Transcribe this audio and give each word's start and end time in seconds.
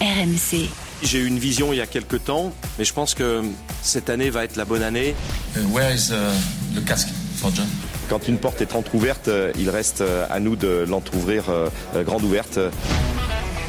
RMC. 0.00 0.68
J'ai 1.02 1.18
eu 1.18 1.26
une 1.26 1.38
vision 1.38 1.72
il 1.72 1.76
y 1.76 1.80
a 1.80 1.86
quelques 1.86 2.24
temps, 2.24 2.52
mais 2.78 2.84
je 2.84 2.92
pense 2.92 3.14
que 3.14 3.42
cette 3.82 4.10
année 4.10 4.30
va 4.30 4.44
être 4.44 4.56
la 4.56 4.64
bonne 4.64 4.82
année. 4.82 5.14
Uh, 5.56 5.60
where 5.72 5.94
is 5.94 6.10
uh, 6.10 6.30
the 6.74 6.84
casque 6.84 7.08
for 7.36 7.50
John? 7.54 7.66
Quand 8.10 8.26
une 8.26 8.38
porte 8.38 8.60
est 8.60 8.74
entrouverte, 8.74 9.28
euh, 9.28 9.52
il 9.56 9.70
reste 9.70 10.00
euh, 10.00 10.26
à 10.30 10.40
nous 10.40 10.56
de 10.56 10.84
l'entrouvrir 10.88 11.44
euh, 11.48 11.68
grande 12.02 12.24
ouverte. 12.24 12.58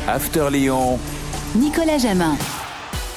After 0.07 0.49
Lyon. 0.51 0.99
Nicolas 1.55 1.99
Jamin. 1.99 2.35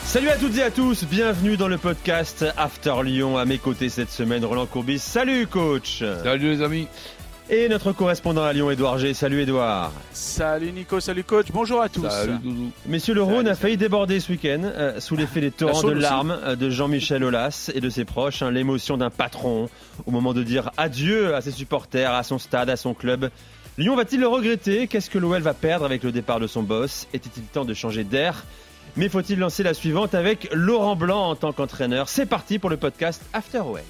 Salut 0.04 0.28
à 0.28 0.36
toutes 0.36 0.58
et 0.58 0.62
à 0.62 0.70
tous, 0.70 1.04
bienvenue 1.04 1.56
dans 1.56 1.66
le 1.66 1.78
podcast 1.78 2.44
After 2.58 2.96
Lyon. 3.02 3.38
À 3.38 3.46
mes 3.46 3.56
côtés 3.56 3.88
cette 3.88 4.10
semaine, 4.10 4.44
Roland 4.44 4.66
Courbis. 4.66 4.98
Salut 4.98 5.46
coach 5.46 6.04
Salut 6.22 6.56
les 6.56 6.62
amis 6.62 6.88
Et 7.50 7.68
notre 7.68 7.92
correspondant 7.92 8.42
à 8.42 8.54
Lyon, 8.54 8.70
Édouard 8.70 8.96
G. 8.98 9.12
Salut 9.12 9.42
Édouard 9.42 9.92
Salut 10.12 10.72
Nico, 10.72 10.98
salut 10.98 11.24
coach, 11.24 11.48
bonjour 11.52 11.82
à 11.82 11.90
tous. 11.90 12.08
Salut 12.08 12.38
Doudou 12.42 12.70
Messieurs, 12.86 13.12
le 13.12 13.22
Rhône 13.22 13.46
a 13.48 13.54
failli 13.54 13.76
déborder 13.76 14.18
ce 14.20 14.32
week-end 14.32 14.62
euh, 14.64 14.98
sous 14.98 15.14
l'effet 15.14 15.42
des 15.42 15.50
torrents 15.50 15.82
de 15.82 15.90
larmes 15.92 16.38
euh, 16.42 16.56
de 16.56 16.70
Jean-Michel 16.70 17.22
Aulas 17.22 17.70
et 17.74 17.80
de 17.82 17.90
ses 17.90 18.06
proches. 18.06 18.40
hein, 18.40 18.50
L'émotion 18.50 18.96
d'un 18.96 19.10
patron 19.10 19.68
au 20.06 20.10
moment 20.10 20.32
de 20.32 20.42
dire 20.42 20.70
adieu 20.78 21.34
à 21.34 21.42
ses 21.42 21.50
supporters, 21.50 22.12
à 22.14 22.22
son 22.22 22.38
stade, 22.38 22.70
à 22.70 22.76
son 22.76 22.94
club. 22.94 23.28
Lyon 23.76 23.94
va-t-il 23.94 24.20
le 24.22 24.26
regretter? 24.28 24.86
Qu'est-ce 24.86 25.10
que 25.10 25.18
l'OL 25.18 25.42
va 25.42 25.52
perdre 25.52 25.84
avec 25.84 26.02
le 26.02 26.12
départ 26.12 26.40
de 26.40 26.46
son 26.46 26.62
boss? 26.62 27.06
Était-il 27.12 27.42
temps 27.42 27.66
de 27.66 27.74
changer 27.74 28.04
d'air? 28.04 28.44
Mais 28.96 29.10
faut-il 29.10 29.38
lancer 29.38 29.62
la 29.62 29.74
suivante 29.74 30.14
avec 30.14 30.48
Laurent 30.54 30.96
Blanc 30.96 31.28
en 31.28 31.34
tant 31.34 31.52
qu'entraîneur? 31.52 32.08
C'est 32.08 32.26
parti 32.26 32.58
pour 32.58 32.70
le 32.70 32.78
podcast 32.78 33.20
After 33.34 33.58
OL. 33.58 33.80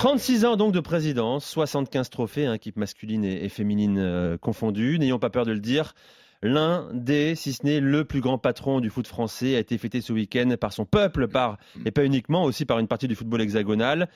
36 0.00 0.46
ans 0.46 0.56
donc 0.56 0.72
de 0.72 0.80
présidence, 0.80 1.44
75 1.44 2.08
trophées, 2.08 2.46
hein, 2.46 2.54
équipe 2.54 2.78
masculine 2.78 3.22
et, 3.22 3.44
et 3.44 3.50
féminine 3.50 3.98
euh, 3.98 4.38
confondues. 4.38 4.98
N'ayons 4.98 5.18
pas 5.18 5.28
peur 5.28 5.44
de 5.44 5.52
le 5.52 5.60
dire, 5.60 5.92
l'un 6.40 6.88
des, 6.94 7.34
si 7.34 7.52
ce 7.52 7.66
n'est 7.66 7.80
le 7.80 8.06
plus 8.06 8.22
grand 8.22 8.38
patron 8.38 8.80
du 8.80 8.88
foot 8.88 9.06
français, 9.06 9.56
a 9.56 9.58
été 9.58 9.76
fêté 9.76 10.00
ce 10.00 10.14
week-end 10.14 10.54
par 10.58 10.72
son 10.72 10.86
peuple, 10.86 11.28
par, 11.28 11.58
et 11.84 11.90
pas 11.90 12.02
uniquement, 12.02 12.44
aussi 12.44 12.64
par 12.64 12.78
une 12.78 12.88
partie 12.88 13.08
du 13.08 13.14
football 13.14 13.42
hexagonal. 13.42 14.08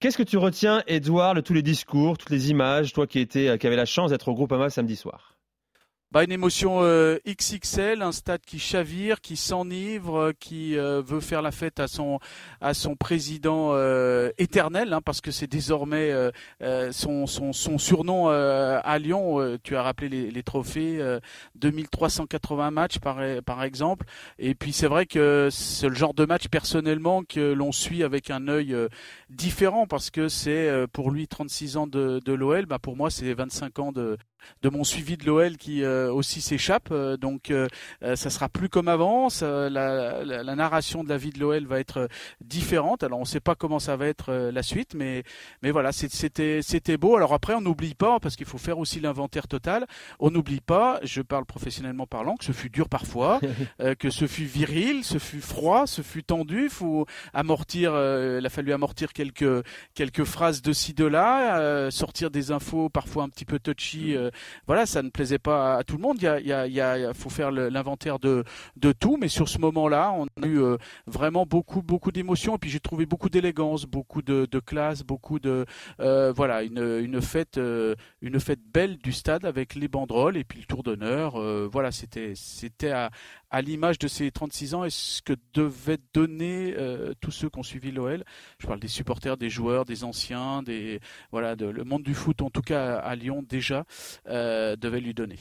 Qu'est-ce 0.00 0.18
que 0.18 0.22
tu 0.22 0.36
retiens, 0.36 0.82
Edouard, 0.86 1.32
de 1.32 1.40
tous 1.40 1.54
les 1.54 1.62
discours, 1.62 2.18
toutes 2.18 2.28
les 2.28 2.50
images, 2.50 2.92
toi 2.92 3.06
qui, 3.06 3.18
étais, 3.18 3.56
qui 3.56 3.66
avais 3.66 3.76
la 3.76 3.86
chance 3.86 4.10
d'être 4.10 4.28
au 4.28 4.34
Groupama 4.34 4.68
samedi 4.68 4.96
soir? 4.96 5.38
Bah, 6.12 6.24
une 6.24 6.32
émotion 6.32 6.80
euh, 6.82 7.16
XXL, 7.26 8.02
un 8.02 8.12
stade 8.12 8.42
qui 8.46 8.58
chavire, 8.58 9.22
qui 9.22 9.34
s'enivre, 9.38 10.18
euh, 10.18 10.32
qui 10.38 10.76
euh, 10.76 11.00
veut 11.00 11.20
faire 11.20 11.40
la 11.40 11.52
fête 11.52 11.80
à 11.80 11.88
son 11.88 12.18
à 12.60 12.74
son 12.74 12.96
président 12.96 13.70
euh, 13.72 14.30
éternel, 14.36 14.92
hein, 14.92 15.00
parce 15.02 15.22
que 15.22 15.30
c'est 15.30 15.46
désormais 15.46 16.10
euh, 16.10 16.30
euh, 16.60 16.92
son, 16.92 17.26
son 17.26 17.54
son 17.54 17.78
surnom 17.78 18.28
à 18.28 18.98
Lyon. 18.98 19.56
Tu 19.62 19.74
as 19.74 19.82
rappelé 19.82 20.10
les, 20.10 20.30
les 20.30 20.42
trophées, 20.42 21.00
euh, 21.00 21.18
2380 21.54 22.70
matchs 22.70 22.98
par 22.98 23.18
par 23.46 23.64
exemple. 23.64 24.04
Et 24.38 24.54
puis 24.54 24.74
c'est 24.74 24.88
vrai 24.88 25.06
que 25.06 25.48
c'est 25.50 25.88
le 25.88 25.94
genre 25.94 26.12
de 26.12 26.26
match 26.26 26.48
personnellement 26.48 27.22
que 27.24 27.54
l'on 27.54 27.72
suit 27.72 28.02
avec 28.02 28.28
un 28.28 28.48
œil 28.48 28.76
différent, 29.30 29.86
parce 29.86 30.10
que 30.10 30.28
c'est 30.28 30.70
pour 30.92 31.10
lui 31.10 31.26
36 31.26 31.78
ans 31.78 31.86
de, 31.86 32.20
de 32.22 32.32
l'OL, 32.34 32.66
bah 32.66 32.78
pour 32.78 32.98
moi 32.98 33.08
c'est 33.10 33.32
25 33.32 33.78
ans 33.78 33.92
de 33.92 34.18
de 34.62 34.68
mon 34.68 34.84
suivi 34.84 35.16
de 35.16 35.24
l'OL 35.26 35.56
qui 35.56 35.82
euh, 35.82 36.12
aussi 36.12 36.40
s'échappe. 36.40 36.88
Euh, 36.90 37.16
donc 37.16 37.50
euh, 37.50 37.68
euh, 38.02 38.16
ça 38.16 38.30
sera 38.30 38.48
plus 38.48 38.68
comme 38.68 38.88
avant. 38.88 39.28
Ça- 39.28 39.68
la, 39.70 40.24
la- 40.24 40.42
la 40.42 40.54
narration 40.54 41.04
de 41.04 41.08
la 41.08 41.16
vie 41.16 41.30
de 41.30 41.38
l'OL 41.40 41.66
va 41.66 41.80
être 41.80 41.98
euh, 42.00 42.06
différente. 42.40 43.02
Alors 43.02 43.18
on 43.18 43.22
ne 43.22 43.26
sait 43.26 43.40
pas 43.40 43.54
comment 43.54 43.78
ça 43.78 43.96
va 43.96 44.06
être 44.06 44.30
euh, 44.30 44.52
la 44.52 44.62
suite, 44.62 44.94
mais 44.94 45.22
mais 45.62 45.70
voilà, 45.70 45.92
c'était 45.92 46.60
c'était 46.62 46.96
beau. 46.96 47.16
Alors 47.16 47.32
après 47.34 47.54
on 47.54 47.60
n'oublie 47.60 47.94
pas 47.94 48.18
parce 48.20 48.36
qu'il 48.36 48.46
faut 48.46 48.58
faire 48.58 48.78
aussi 48.78 49.00
l'inventaire 49.00 49.48
total. 49.48 49.86
On 50.18 50.30
n'oublie 50.30 50.60
pas, 50.60 51.00
je 51.02 51.22
parle 51.22 51.44
professionnellement 51.44 52.06
parlant, 52.06 52.36
que 52.36 52.44
ce 52.44 52.52
fut 52.52 52.70
dur 52.70 52.88
parfois, 52.88 53.40
euh, 53.80 53.94
que 53.94 54.10
ce 54.10 54.26
fut 54.26 54.44
viril, 54.44 55.04
ce 55.04 55.18
fut 55.18 55.40
froid, 55.40 55.86
ce 55.86 56.02
fut 56.02 56.22
tendu. 56.24 56.64
Il 56.64 56.70
faut 56.70 57.06
amortir. 57.32 57.92
euh, 57.94 58.38
il 58.40 58.46
a 58.46 58.50
fallu 58.50 58.72
amortir 58.72 59.12
quelques 59.12 59.64
quelques 59.94 60.24
phrases 60.24 60.62
de 60.62 60.72
ci 60.72 60.94
de 60.94 61.04
là, 61.04 61.58
euh, 61.60 61.90
sortir 61.90 62.30
des 62.30 62.50
infos 62.50 62.88
parfois 62.88 63.24
un 63.24 63.28
petit 63.28 63.44
peu 63.44 63.58
touchy. 63.58 64.16
euh, 64.16 64.30
voilà, 64.66 64.86
ça 64.86 65.02
ne 65.02 65.10
plaisait 65.10 65.38
pas 65.38 65.76
à 65.76 65.84
tout 65.84 65.96
le 65.96 66.02
monde. 66.02 66.16
Il 66.20 66.24
y 66.24 66.28
a, 66.28 66.38
il 66.40 66.72
y 66.72 66.80
a, 66.80 66.98
il 66.98 67.14
faut 67.14 67.30
faire 67.30 67.50
l'inventaire 67.50 68.18
de, 68.18 68.44
de 68.76 68.92
tout, 68.92 69.16
mais 69.20 69.28
sur 69.28 69.48
ce 69.48 69.58
moment-là, 69.58 70.12
on 70.12 70.26
a 70.42 70.46
eu 70.46 70.60
euh, 70.60 70.76
vraiment 71.06 71.46
beaucoup, 71.46 71.82
beaucoup 71.82 72.12
d'émotions. 72.12 72.56
Et 72.56 72.58
puis 72.58 72.70
j'ai 72.70 72.80
trouvé 72.80 73.06
beaucoup 73.06 73.28
d'élégance, 73.28 73.86
beaucoup 73.86 74.22
de, 74.22 74.46
classe, 74.64 75.02
beaucoup 75.02 75.38
de, 75.38 75.66
euh, 76.00 76.32
voilà, 76.32 76.62
une, 76.62 77.00
une 77.02 77.20
fête, 77.20 77.58
euh, 77.58 77.94
une 78.20 78.38
fête 78.40 78.60
belle 78.72 78.98
du 78.98 79.12
stade 79.12 79.44
avec 79.44 79.74
les 79.74 79.88
banderoles 79.88 80.36
et 80.36 80.44
puis 80.44 80.60
le 80.60 80.66
tour 80.66 80.82
d'honneur. 80.82 81.40
voilà, 81.70 81.90
c'était, 81.92 82.32
c'était 82.34 82.90
à, 82.90 83.10
à 83.52 83.62
l'image 83.62 83.98
de 83.98 84.08
ces 84.08 84.30
36 84.30 84.74
ans 84.74 84.84
et 84.84 84.90
ce 84.90 85.22
que 85.22 85.34
devaient 85.54 85.98
donner 86.12 86.74
euh, 86.76 87.12
tous 87.20 87.30
ceux 87.30 87.48
qui 87.48 87.58
ont 87.58 87.62
suivi 87.62 87.92
l'OL. 87.92 88.24
Je 88.58 88.66
parle 88.66 88.80
des 88.80 88.88
supporters, 88.88 89.36
des 89.36 89.50
joueurs, 89.50 89.84
des 89.84 90.02
anciens, 90.02 90.62
des 90.62 90.98
voilà, 91.30 91.54
de, 91.54 91.66
le 91.66 91.84
monde 91.84 92.02
du 92.02 92.14
foot 92.14 92.42
en 92.42 92.50
tout 92.50 92.62
cas 92.62 92.96
à 92.96 93.14
Lyon 93.14 93.44
déjà 93.48 93.84
euh, 94.28 94.74
devait 94.76 95.00
lui 95.00 95.14
donner? 95.14 95.36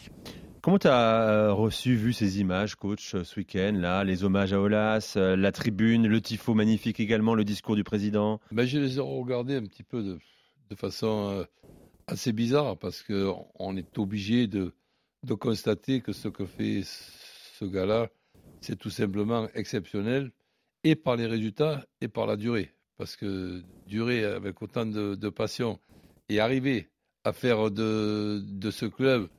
Comment 0.62 0.78
tu 0.78 0.88
as 0.88 1.52
reçu, 1.52 1.96
vu 1.96 2.14
ces 2.14 2.40
images, 2.40 2.76
coach, 2.76 3.16
euh, 3.16 3.24
ce 3.24 3.40
week-end, 3.40 3.74
là, 3.80 4.04
les 4.04 4.24
hommages 4.24 4.54
à 4.54 4.62
Olas, 4.62 5.14
euh, 5.18 5.36
la 5.36 5.52
tribune, 5.52 6.08
le 6.08 6.22
tifo 6.22 6.54
magnifique 6.54 7.00
également, 7.00 7.34
le 7.34 7.44
discours 7.44 7.76
du 7.76 7.84
président? 7.84 8.40
Ben, 8.52 8.68
Je 8.68 8.78
les 8.78 8.98
ai 8.98 9.02
regardés 9.02 9.56
un 9.56 9.64
petit 9.64 9.82
peu 9.82 10.04
de, 10.04 10.20
de 10.70 10.76
façon 10.76 11.32
euh, 11.32 11.46
assez 12.06 12.32
bizarre 12.32 12.78
parce 12.78 13.02
qu'on 13.02 13.76
est 13.76 13.98
obligé 13.98 14.46
de, 14.46 14.76
de 15.24 15.34
constater 15.34 16.02
que 16.02 16.14
ce 16.14 16.28
que 16.28 16.46
fait 16.46 16.84
ce 17.62 17.66
gars-là, 17.66 18.10
c'est 18.60 18.78
tout 18.78 18.90
simplement 18.90 19.48
exceptionnel 19.54 20.32
et 20.84 20.96
par 20.96 21.16
les 21.16 21.28
résultats 21.28 21.86
et 22.02 22.08
par 22.08 22.26
la 22.26 22.36
durée. 22.36 22.74
Parce 22.98 23.16
que 23.16 23.64
durer 23.86 24.24
avec 24.26 24.62
autant 24.62 24.86
de, 24.86 25.30
passion 25.30 25.80
et 26.30 26.40
arriver 26.40 26.90
à 27.24 27.34
faire 27.34 27.70
de, 27.70 28.44
ce 28.72 28.86
club 28.86 29.30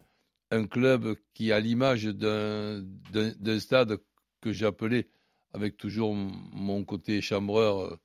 un 0.50 0.66
club 0.66 1.16
qui 1.34 1.50
a 1.50 1.58
l'image 1.58 2.04
d'un 2.04 3.58
stade 3.58 3.98
que 4.40 4.64
appelé, 4.64 5.08
avec 5.54 5.76
toujours 5.76 6.14
mon 6.14 6.84
côté 6.84 7.20
chambreur, 7.22 7.98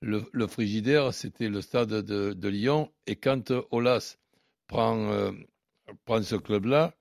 le, 0.00 0.46
frigidaire, 0.46 1.12
c'était 1.12 1.48
le 1.48 1.60
stade 1.60 1.88
de, 1.88 2.32
de 2.32 2.48
Lyon. 2.48 2.92
Et 3.06 3.16
quand 3.16 3.52
Olas 3.70 4.16
prend, 4.68 5.10
euh, 5.10 5.32
prend 6.04 6.22
ce 6.22 6.36
club-là, 6.36 6.94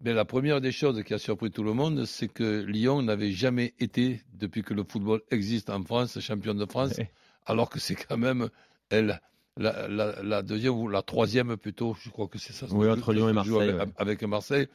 ben, 0.00 0.14
la 0.14 0.24
première 0.24 0.60
des 0.60 0.72
choses 0.72 1.02
qui 1.04 1.12
a 1.14 1.18
surpris 1.18 1.50
tout 1.50 1.62
le 1.62 1.72
monde, 1.74 2.04
c'est 2.06 2.28
que 2.28 2.62
Lyon 2.62 3.02
n'avait 3.02 3.32
jamais 3.32 3.74
été, 3.80 4.22
depuis 4.34 4.62
que 4.62 4.74
le 4.74 4.84
football 4.84 5.20
existe 5.30 5.68
en 5.70 5.82
France, 5.82 6.18
champion 6.20 6.54
de 6.54 6.64
France, 6.66 6.98
alors 7.46 7.68
que 7.68 7.78
c'est 7.78 7.94
quand 7.96 8.16
même 8.16 8.48
elle, 8.90 9.20
la, 9.56 9.88
la- 9.88 10.22
la 10.22 10.42
deuxième 10.42 10.74
ou 10.74 10.88
la 10.88 11.02
troisième 11.02 11.56
plutôt, 11.56 11.94
je 12.02 12.08
crois 12.10 12.28
que 12.28 12.38
c'est 12.38 12.52
ça. 12.52 12.66
Oui, 12.70 12.88
entre 12.88 13.12
Lyon 13.12 13.28
et 13.28 13.32
Marseille, 13.32 13.54
Avec, 13.60 13.76
ouais. 13.76 13.92
avec 13.96 14.22
Marseille. 14.22 14.68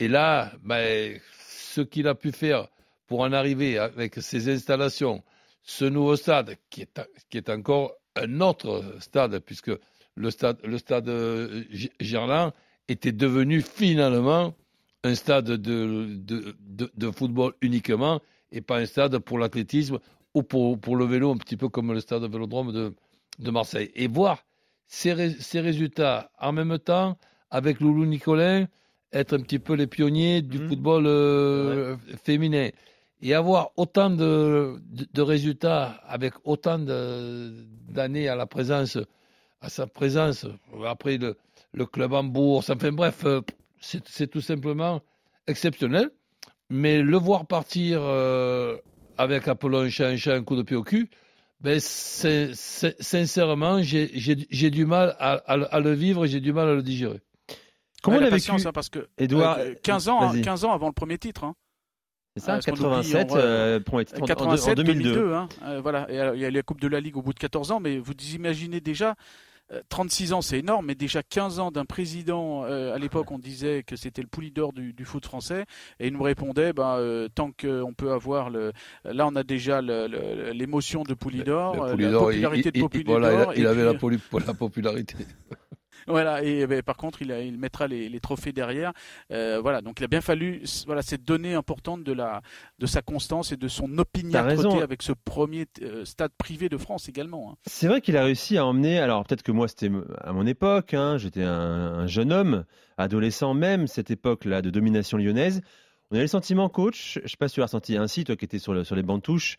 Et 0.00 0.08
là, 0.08 0.52
ben, 0.62 1.18
ce 1.48 1.80
qu'il 1.82 2.08
a 2.08 2.14
pu 2.14 2.32
faire 2.32 2.68
pour 3.06 3.20
en 3.20 3.32
arriver 3.32 3.78
avec 3.78 4.14
ces 4.16 4.48
installations, 4.52 5.22
ce 5.62 5.84
nouveau 5.84 6.16
stade, 6.16 6.56
qui 6.70 6.82
est, 6.82 7.00
qui 7.28 7.36
est 7.38 7.50
encore 7.50 7.92
un 8.14 8.40
autre 8.40 8.84
stade, 9.00 9.38
puisque 9.40 9.70
le 10.14 10.30
stade, 10.30 10.58
le 10.64 10.78
stade 10.78 11.08
euh, 11.08 11.62
Gerland 12.00 12.52
était 12.88 13.12
devenu 13.12 13.62
finalement 13.62 14.54
un 15.04 15.14
stade 15.14 15.46
de, 15.46 15.56
de, 15.56 16.56
de- 16.60 16.90
de 16.96 17.10
football 17.10 17.52
uniquement 17.60 18.20
et 18.52 18.60
pas 18.60 18.78
un 18.78 18.86
stade 18.86 19.18
pour 19.18 19.38
l'athlétisme 19.38 19.98
ou 20.34 20.42
pour, 20.42 20.78
pour 20.78 20.96
le 20.96 21.04
vélo, 21.04 21.30
un 21.32 21.36
petit 21.36 21.56
peu 21.56 21.68
comme 21.68 21.92
le 21.92 22.00
stade 22.00 22.22
vélodrome 22.30 22.72
de, 22.72 22.94
de 23.38 23.50
Marseille. 23.50 23.90
Et 23.94 24.06
voir 24.08 24.44
ces, 24.86 25.12
ré- 25.12 25.36
ces 25.40 25.60
résultats 25.60 26.30
en 26.40 26.52
même 26.52 26.78
temps 26.78 27.16
avec 27.50 27.80
Loulou 27.80 28.06
Nicolin, 28.06 28.66
être 29.12 29.34
un 29.34 29.40
petit 29.40 29.58
peu 29.58 29.74
les 29.74 29.86
pionniers 29.86 30.42
du 30.42 30.58
Mhm. 30.58 30.68
football 30.68 31.04
euh, 31.06 31.96
féminin 32.24 32.68
et 33.22 33.34
avoir 33.34 33.70
autant 33.76 34.10
de, 34.10 34.76
de, 34.90 35.06
de 35.12 35.22
résultats 35.22 36.00
avec 36.06 36.34
autant 36.44 36.78
de- 36.78 37.52
d'années 37.88 38.28
à 38.28 38.36
la 38.36 38.46
présence, 38.46 38.98
à 39.60 39.68
sa 39.70 39.86
présence, 39.86 40.44
après 40.86 41.16
le, 41.16 41.36
le 41.76 41.86
club 41.86 42.12
en 42.14 42.24
bourse, 42.24 42.70
enfin 42.70 42.90
bref, 42.90 43.20
euh, 43.24 43.40
c'est 43.80 44.26
tout 44.26 44.40
simplement 44.40 45.00
exceptionnel. 45.46 46.10
Mais 46.70 47.00
le 47.02 47.16
voir 47.16 47.46
partir 47.46 48.00
euh, 48.02 48.76
avec 49.18 49.46
Apollon 49.46 49.82
un 49.82 49.88
chat, 49.88 50.08
un 50.08 50.16
chat, 50.16 50.34
un 50.34 50.42
coup 50.42 50.56
de 50.56 50.62
pied 50.62 50.74
au 50.74 50.82
cul, 50.82 51.08
ben 51.60 51.78
sincèrement, 51.80 53.80
j'ai 53.82 54.70
du 54.70 54.86
mal 54.86 55.14
à, 55.18 55.32
à 55.34 55.56
le- 55.56 55.74
à 55.74 55.80
le 55.80 55.92
vivre, 55.92 56.26
j'ai 56.26 56.40
du 56.40 56.52
mal 56.52 56.68
à 56.68 56.74
le 56.74 56.82
digérer. 56.82 57.20
Comment 58.02 58.16
Ouais, 58.16 58.22
on 58.22 58.26
la 58.26 58.28
a 58.28 58.36
vécu 58.36 58.48
patience, 58.50 58.66
hein, 58.66 58.72
parce 58.72 58.88
que 58.88 59.08
Édouard, 59.18 59.58
euh, 59.60 59.74
15 59.82 60.08
ans, 60.08 60.20
hein, 60.22 60.32
vas-y. 60.32 60.42
15 60.42 60.64
ans 60.64 60.72
avant 60.72 60.86
le 60.86 60.92
premier 60.92 61.18
titre. 61.18 61.44
Hein. 61.44 61.54
C'est 62.36 62.44
ça, 62.44 62.58
87, 62.60 63.30
oublie, 63.30 63.32
on- 63.32 63.36
euh, 63.38 63.80
premier 63.80 64.04
titre 64.04 64.20
en- 64.20 64.24
en, 64.24 64.26
87, 64.26 64.72
en 64.72 64.74
2002. 64.82 65.12
2002. 65.14 65.34
hein. 65.34 65.48
Euh, 65.64 65.80
voilà. 65.80 66.06
Et 66.10 66.18
alors, 66.18 66.34
il 66.34 66.40
y 66.40 66.44
a 66.44 66.50
la 66.50 66.62
Coupe 66.62 66.80
de 66.80 66.88
la 66.88 67.00
Ligue 67.00 67.16
au 67.16 67.22
bout 67.22 67.32
de 67.32 67.38
14 67.38 67.70
ans, 67.72 67.80
mais 67.80 67.98
vous 67.98 68.12
imaginez 68.34 68.80
déjà 68.80 69.14
36 69.88 70.32
ans, 70.32 70.42
c'est 70.42 70.58
énorme, 70.58 70.86
mais 70.86 70.94
déjà 70.94 71.22
15 71.22 71.58
ans 71.60 71.70
d'un 71.70 71.84
président. 71.84 72.62
à 72.64 72.98
l'époque, 72.98 73.30
on 73.30 73.38
disait 73.38 73.82
que 73.82 73.96
c'était 73.96 74.22
le 74.22 74.28
poulidor 74.28 74.72
du, 74.72 74.92
du, 74.92 75.04
foot 75.04 75.24
français, 75.24 75.64
et 75.98 76.08
il 76.08 76.12
nous 76.12 76.22
répondait, 76.22 76.72
ben, 76.72 77.26
tant 77.34 77.50
qu'on 77.50 77.92
peut 77.92 78.12
avoir 78.12 78.50
le, 78.50 78.72
là, 79.04 79.26
on 79.26 79.34
a 79.34 79.42
déjà 79.42 79.80
l'émotion 79.82 81.02
de 81.02 81.14
poulidor, 81.14 81.86
la 81.86 81.92
popularité 82.20 82.70
de 82.70 82.80
poulidor. 82.84 83.18
Voilà, 83.18 83.52
il, 83.56 83.66
avait 83.66 83.84
la, 83.84 83.92
la 83.92 84.54
popularité. 84.54 85.16
Voilà, 86.06 86.44
et, 86.44 86.60
eh 86.60 86.66
ben, 86.66 86.82
par 86.82 86.96
contre, 86.96 87.22
il, 87.22 87.30
il 87.30 87.58
mettra 87.58 87.86
les, 87.86 88.20
trophées 88.20 88.52
derrière. 88.52 88.92
Euh, 89.32 89.60
voilà, 89.60 89.80
donc 89.80 90.00
il 90.00 90.04
a 90.04 90.08
bien 90.08 90.20
fallu 90.20 90.62
voilà, 90.86 91.02
cette 91.02 91.24
donnée 91.24 91.54
importante 91.54 92.04
de, 92.04 92.12
la, 92.12 92.42
de 92.78 92.86
sa 92.86 93.02
constance 93.02 93.52
et 93.52 93.56
de 93.56 93.68
son 93.68 93.98
opiniâtreté 93.98 94.82
avec 94.82 95.02
ce 95.02 95.12
premier 95.12 95.66
euh, 95.82 96.04
stade 96.04 96.32
privé 96.38 96.68
de 96.68 96.76
France 96.76 97.08
également. 97.08 97.52
Hein. 97.52 97.56
C'est 97.66 97.88
vrai 97.88 98.00
qu'il 98.00 98.16
a 98.16 98.24
réussi 98.24 98.56
à 98.58 98.66
emmener, 98.66 98.98
alors 98.98 99.24
peut-être 99.24 99.42
que 99.42 99.52
moi 99.52 99.68
c'était 99.68 99.90
à 100.20 100.32
mon 100.32 100.46
époque, 100.46 100.94
hein, 100.94 101.18
j'étais 101.18 101.42
un, 101.42 102.06
jeune 102.06 102.32
homme, 102.32 102.64
adolescent 102.98 103.54
même, 103.54 103.86
cette 103.86 104.10
époque-là 104.10 104.62
de 104.62 104.70
domination 104.70 105.18
lyonnaise. 105.18 105.60
On 106.10 106.14
avait 106.14 106.24
le 106.24 106.28
sentiment, 106.28 106.68
coach, 106.68 107.14
je 107.14 107.20
ne 107.24 107.28
sais 107.28 107.36
pas 107.36 107.48
si 107.48 107.54
tu 107.54 107.60
l'as 107.60 107.66
ressenti 107.66 107.96
ainsi, 107.96 108.24
toi 108.24 108.36
qui 108.36 108.44
étais 108.44 108.60
sur, 108.60 108.72
le, 108.72 108.84
sur 108.84 108.94
les 108.94 109.02
bancs 109.02 109.18
de 109.18 109.22
touche, 109.22 109.56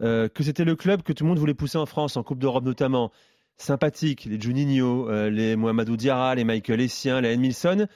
euh, 0.00 0.28
que 0.28 0.44
c'était 0.44 0.64
le 0.64 0.76
club 0.76 1.02
que 1.02 1.12
tout 1.12 1.24
le 1.24 1.28
monde 1.28 1.38
voulait 1.38 1.54
pousser 1.54 1.78
en 1.78 1.86
France, 1.86 2.16
en 2.16 2.22
Coupe 2.22 2.38
d'Europe 2.38 2.64
notamment 2.64 3.10
sympathiques, 3.58 4.24
les 4.24 4.40
Juninho, 4.40 5.10
euh, 5.10 5.28
les 5.28 5.56
Mohamedou 5.56 5.96
Diarra, 5.96 6.34
les 6.36 6.44
Michael 6.44 6.80
Essien, 6.80 7.20
les 7.20 7.30
Edmilson. 7.30 7.86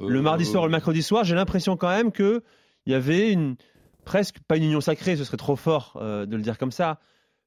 le 0.00 0.18
euh, 0.18 0.22
mardi 0.22 0.44
soir 0.44 0.64
ou 0.64 0.66
le 0.66 0.72
mercredi 0.72 1.02
soir, 1.02 1.24
j'ai 1.24 1.34
l'impression 1.34 1.76
quand 1.76 1.88
même 1.88 2.12
qu'il 2.12 2.42
y 2.86 2.94
avait 2.94 3.32
une 3.32 3.56
presque 4.04 4.40
pas 4.40 4.56
une 4.56 4.64
union 4.64 4.80
sacrée, 4.80 5.16
ce 5.16 5.24
serait 5.24 5.36
trop 5.36 5.54
fort 5.54 5.96
euh, 6.02 6.26
de 6.26 6.36
le 6.36 6.42
dire 6.42 6.58
comme 6.58 6.72
ça, 6.72 7.00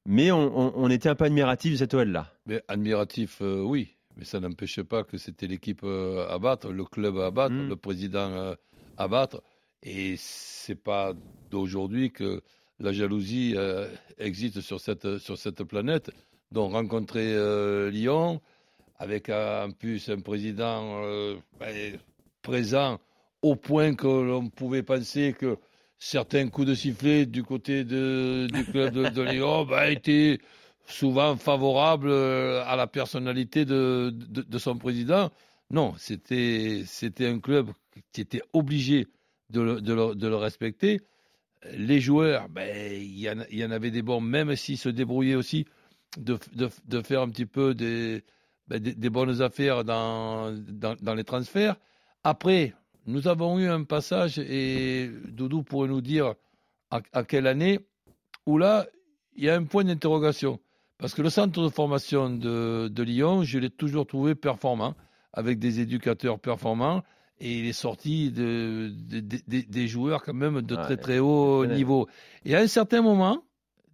mais 0.05 0.31
on, 0.31 0.89
était 0.89 1.09
un 1.09 1.15
peu 1.15 1.25
admiratif 1.25 1.73
de 1.73 1.77
cette 1.77 1.93
OL-là. 1.93 2.31
Mais 2.45 2.61
admiratif, 2.67 3.41
oui, 3.41 3.95
mais 4.15 4.23
ça 4.23 4.39
n'empêchait 4.39 4.83
pas 4.83 5.03
que 5.03 5.17
c'était 5.17 5.47
l'équipe 5.47 5.83
à 5.83 6.37
battre, 6.37 6.71
le 6.71 6.85
club 6.85 7.17
à 7.17 7.31
battre, 7.31 7.55
hmm. 7.55 7.69
le 7.69 7.75
président 7.75 8.55
à 8.97 9.07
battre, 9.07 9.41
et 9.81 10.13
c'est 10.17 10.75
pas 10.75 11.13
d'aujourd'hui 11.49 12.11
que 12.11 12.41
la 12.79 12.93
jalousie 12.93 13.55
existe 14.19 14.61
sur 14.61 14.79
cette, 14.79 15.17
sur 15.17 15.39
cette 15.39 15.63
planète. 15.63 16.11
Donc 16.55 16.71
rencontrer 16.71 17.33
euh, 17.33 17.91
Lyon, 17.91 18.39
avec 18.97 19.27
en 19.27 19.71
plus 19.77 20.07
un 20.07 20.21
président 20.21 21.03
euh, 21.03 21.35
ben, 21.59 21.99
présent 22.41 22.97
au 23.41 23.57
point 23.57 23.93
que 23.93 24.07
l'on 24.07 24.47
pouvait 24.47 24.81
penser 24.81 25.35
que 25.37 25.57
certains 25.99 26.47
coups 26.47 26.67
de 26.67 26.73
sifflet 26.73 27.25
du 27.25 27.43
côté 27.43 27.83
du 27.83 28.65
club 28.71 28.93
de, 28.93 29.21
Lyon 29.21 29.65
ben, 29.65 29.91
étaient 29.91 30.39
souvent 30.85 31.35
favorables 31.35 32.09
euh, 32.09 32.63
à 32.65 32.77
la 32.77 32.87
personnalité 32.87 33.65
de, 33.65 34.13
son 34.57 34.77
président. 34.77 35.31
Non, 35.71 35.93
c'était 35.97 36.85
un 37.19 37.39
club 37.39 37.67
qui 38.13 38.21
était 38.21 38.41
obligé 38.53 39.07
de 39.49 39.59
le, 39.59 40.35
respecter. 40.35 41.01
Les 41.73 41.99
joueurs, 41.99 42.47
ben, 42.47 42.93
il 42.93 43.19
y, 43.19 43.65
en 43.65 43.71
avait 43.71 43.91
des 43.91 44.03
bons, 44.03 44.21
même 44.21 44.55
s'ils 44.55 44.77
se 44.77 44.87
débrouillaient 44.87 45.35
aussi 45.35 45.65
de, 46.17 46.37
de, 46.53 46.69
de, 46.87 47.01
faire 47.01 47.21
un 47.21 47.29
petit 47.29 47.45
peu 47.45 47.73
des, 47.73 48.23
ben, 48.67 48.79
des, 48.79 49.09
bonnes 49.09 49.41
affaires 49.41 49.83
dans, 49.83 50.51
dans, 50.51 50.95
dans, 51.01 51.13
les 51.13 51.23
transferts. 51.23 51.75
Après, 52.23 52.73
nous 53.05 53.27
avons 53.27 53.59
eu 53.59 53.67
un 53.67 53.83
passage, 53.83 54.39
et 54.39 55.09
Doudou 55.27 55.63
pourrait 55.63 55.89
nous 55.89 56.01
dire 56.01 56.33
à, 56.89 57.23
quelle 57.23 57.47
année, 57.47 57.79
où 58.45 58.57
là, 58.57 58.85
il 59.35 59.43
y 59.43 59.49
a 59.49 59.55
un 59.55 59.63
point 59.63 59.83
d'interrogation. 59.83 60.59
Parce 60.97 61.13
que 61.13 61.21
le 61.21 61.29
centre 61.29 61.61
de 61.61 61.69
formation 61.69 62.29
de, 62.29 62.87
de 62.87 63.03
Lyon, 63.03 63.43
je 63.43 63.59
l'ai 63.59 63.69
toujours 63.69 64.07
trouvé 64.07 64.33
performant, 64.33 64.95
avec 65.33 65.59
des 65.59 65.81
éducateurs 65.81 66.39
performants, 66.39 67.03
et 67.39 67.59
il 67.59 67.65
est 67.65 67.73
sorti 67.73 68.31
de, 68.31 68.89
des 68.89 69.87
joueurs 69.89 70.23
quand 70.23 70.33
même 70.33 70.61
de 70.61 70.75
très 70.75 70.95
très 70.95 71.19
haut 71.19 71.65
niveau. 71.65 72.07
Et 72.45 72.55
à 72.55 72.59
un 72.59 72.67
certain 72.67 73.01
moment, 73.01 73.43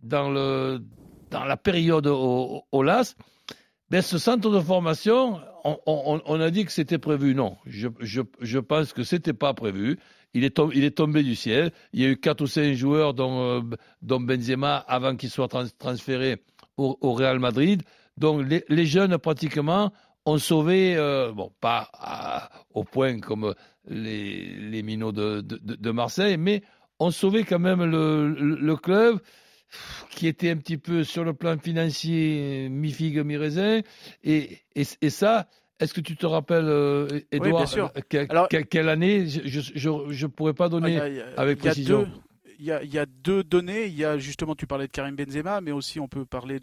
dans 0.03 0.29
le, 0.29 0.79
dans 1.31 1.45
la 1.45 1.57
période 1.57 2.07
au, 2.07 2.83
LAS, 2.83 3.15
ben, 3.89 4.01
ce 4.01 4.17
centre 4.17 4.49
de 4.49 4.59
formation, 4.59 5.39
on, 5.63 6.39
a 6.39 6.51
dit 6.51 6.65
que 6.65 6.71
c'était 6.71 6.97
prévu. 6.97 7.33
Non, 7.33 7.57
je, 7.65 8.59
pense 8.59 8.93
que 8.93 9.03
c'était 9.03 9.33
pas 9.33 9.53
prévu. 9.53 9.97
Il 10.33 10.43
est, 10.45 10.95
tombé, 10.95 11.23
du 11.23 11.35
ciel. 11.35 11.71
Il 11.91 12.01
y 12.01 12.05
a 12.05 12.09
eu 12.09 12.17
quatre 12.17 12.41
ou 12.41 12.47
cinq 12.47 12.73
joueurs, 12.73 13.13
dont, 13.13 13.61
euh, 13.61 14.19
Benzema, 14.19 14.77
avant 14.77 15.15
qu'il 15.15 15.29
soit 15.29 15.49
transféré 15.77 16.37
au, 16.77 17.13
Real 17.13 17.39
Madrid. 17.39 17.81
Donc 18.17 18.45
les, 18.69 18.85
jeunes, 18.85 19.17
pratiquement, 19.17 19.91
ont 20.25 20.37
sauvé, 20.37 20.95
euh, 20.95 21.31
bon, 21.31 21.51
pas 21.59 21.89
au 22.73 22.83
point 22.83 23.19
comme 23.19 23.53
les, 23.87 24.83
minots 24.83 25.11
de, 25.11 25.91
Marseille, 25.91 26.37
mais 26.37 26.61
ont 26.99 27.11
sauvé 27.11 27.43
quand 27.43 27.59
même 27.59 27.83
le 27.83 28.75
club 28.75 29.19
qui 30.09 30.27
était 30.27 30.49
un 30.49 30.57
petit 30.57 30.77
peu 30.77 31.03
sur 31.03 31.23
le 31.23 31.33
plan 31.33 31.57
financier 31.57 32.67
mi-figue, 32.69 33.19
mi-raisin. 33.19 33.81
Et, 34.23 34.59
et, 34.75 35.09
ça, 35.09 35.47
est-ce 35.79 35.93
que 35.93 36.01
tu 36.01 36.15
te 36.15 36.25
rappelles, 36.25 37.23
Edouard, 37.31 37.67
quelle 38.69 38.89
année 38.89 39.27
Je 39.27 39.89
ne 39.89 40.27
pourrais 40.27 40.53
pas 40.53 40.69
donner 40.69 40.99
avec 41.37 41.59
précision. 41.59 42.07
Il 42.61 42.67
y, 42.67 42.71
a, 42.71 42.83
il 42.83 42.93
y, 42.93 42.99
a, 42.99 43.07
deux 43.07 43.43
données. 43.43 43.87
Il 43.87 43.95
y 43.95 44.05
a 44.05 44.19
justement, 44.19 44.53
tu 44.53 44.67
parlais 44.67 44.85
de 44.85 44.91
Karim 44.91 45.15
Benzema, 45.15 45.61
mais 45.61 45.71
aussi 45.71 45.99
on 45.99 46.07
peut 46.07 46.25
parler 46.25 46.59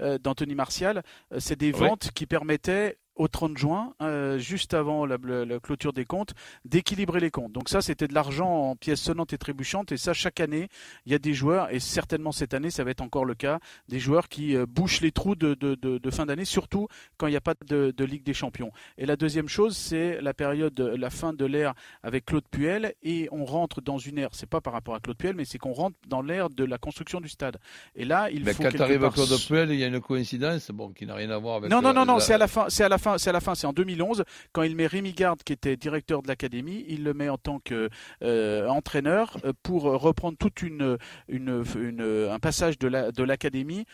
euh, 0.00 0.16
d'Anthony 0.16 0.54
Martial. 0.54 1.02
Euh, 1.32 1.36
c'est 1.38 1.58
des 1.58 1.70
ventes 1.70 2.12
qui 2.14 2.24
permettaient 2.24 2.96
au 3.16 3.28
30 3.28 3.56
juin, 3.56 3.94
euh, 4.02 4.38
juste 4.38 4.74
avant 4.74 5.06
la, 5.06 5.16
clôture 5.62 5.92
des 5.92 6.04
comptes, 6.04 6.34
d'équilibrer 6.64 7.20
les 7.20 7.30
comptes. 7.30 7.52
Donc 7.52 7.68
ça, 7.68 7.80
c'était 7.80 8.08
de 8.08 8.14
l'argent 8.14 8.70
en 8.70 8.76
pièces 8.76 9.00
sonnantes 9.00 9.32
et 9.32 9.38
trébuchantes. 9.38 9.92
Et 9.92 9.96
ça, 9.96 10.12
chaque 10.12 10.40
année, 10.40 10.68
il 11.06 11.12
y 11.12 11.14
a 11.14 11.18
des 11.18 11.34
joueurs, 11.34 11.72
et 11.72 11.80
certainement 11.80 12.32
cette 12.32 12.54
année, 12.54 12.70
ça 12.70 12.82
va 12.84 12.90
être 12.90 13.00
encore 13.00 13.24
le 13.24 13.34
cas, 13.34 13.60
des 13.88 14.00
joueurs 14.00 14.28
qui 14.28 14.56
euh, 14.56 14.66
bouchent 14.66 15.00
les 15.00 15.12
trous 15.12 15.36
de, 15.36 15.54
de, 15.54 15.74
de, 15.76 16.10
fin 16.10 16.26
d'année, 16.26 16.44
surtout 16.44 16.88
quand 17.16 17.26
il 17.26 17.30
n'y 17.30 17.36
a 17.36 17.40
pas 17.40 17.54
de, 17.66 18.04
Ligue 18.04 18.24
des 18.24 18.34
Champions. 18.34 18.70
Et 18.98 19.06
la 19.06 19.16
deuxième 19.16 19.48
chose, 19.48 19.76
c'est 19.76 20.20
la 20.20 20.34
période, 20.34 20.78
la 20.78 21.08
fin 21.08 21.32
de 21.32 21.46
l'ère 21.46 21.72
avec 22.02 22.26
Claude 22.26 22.44
Puel, 22.50 22.94
et 23.02 23.28
on 23.32 23.44
rentre 23.46 23.80
dans 23.80 23.96
une 23.96 24.18
ère, 24.18 24.28
c'est 24.32 24.48
pas 24.48 24.60
par 24.60 24.72
rapport 24.74 24.94
à 24.94 25.00
Claude 25.00 25.16
Puel, 25.16 25.34
mais 25.34 25.44
c'est 25.44 25.58
qu'on 25.58 25.72
rentre 25.72 25.96
dans 26.06 26.20
l'ère 26.20 26.50
de 26.50 26.64
la 26.64 26.76
construction 26.76 27.20
du 27.20 27.28
stade. 27.28 27.56
Et 27.94 28.04
là, 28.04 28.28
il 28.30 28.44
mais 28.44 28.52
faut 28.52 28.62
quand 28.62 28.70
tu 28.70 28.82
arrives 28.82 29.04
à 29.04 29.10
Claude 29.10 29.28
Puel, 29.46 29.70
il 29.70 29.78
y 29.78 29.84
a 29.84 29.86
une 29.86 30.00
coïncidence, 30.00 30.70
bon, 30.70 30.90
qui 30.90 31.06
n'a 31.06 31.14
rien 31.14 31.30
à 31.30 31.38
voir 31.38 31.56
avec. 31.56 31.70
Non, 31.70 31.80
non, 31.80 31.94
non, 31.94 32.04
non, 32.04 32.18
c'est 32.18 32.34
à 32.34 32.38
la 32.38 32.48
fin, 32.48 32.66
c'est 32.68 32.84
à 32.84 32.88
la 32.88 32.98
fin, 32.98 33.03
c'est 33.18 33.30
à 33.30 33.32
la 33.32 33.40
fin, 33.40 33.54
c'est 33.54 33.66
en 33.66 33.72
2011 33.72 34.24
quand 34.52 34.62
il 34.62 34.76
met 34.76 34.86
Rémi 34.86 35.12
Garde 35.12 35.42
qui 35.42 35.52
était 35.52 35.76
directeur 35.76 36.22
de 36.22 36.28
l'académie, 36.28 36.84
il 36.88 37.04
le 37.04 37.14
met 37.14 37.28
en 37.28 37.38
tant 37.38 37.60
qu'entraîneur 37.60 39.36
euh, 39.44 39.48
euh, 39.48 39.52
pour 39.62 39.84
reprendre 39.84 40.36
toute 40.38 40.62
une, 40.62 40.98
un 41.30 42.38
passage 42.38 42.78
de 42.78 43.22
l'académie 43.22 43.84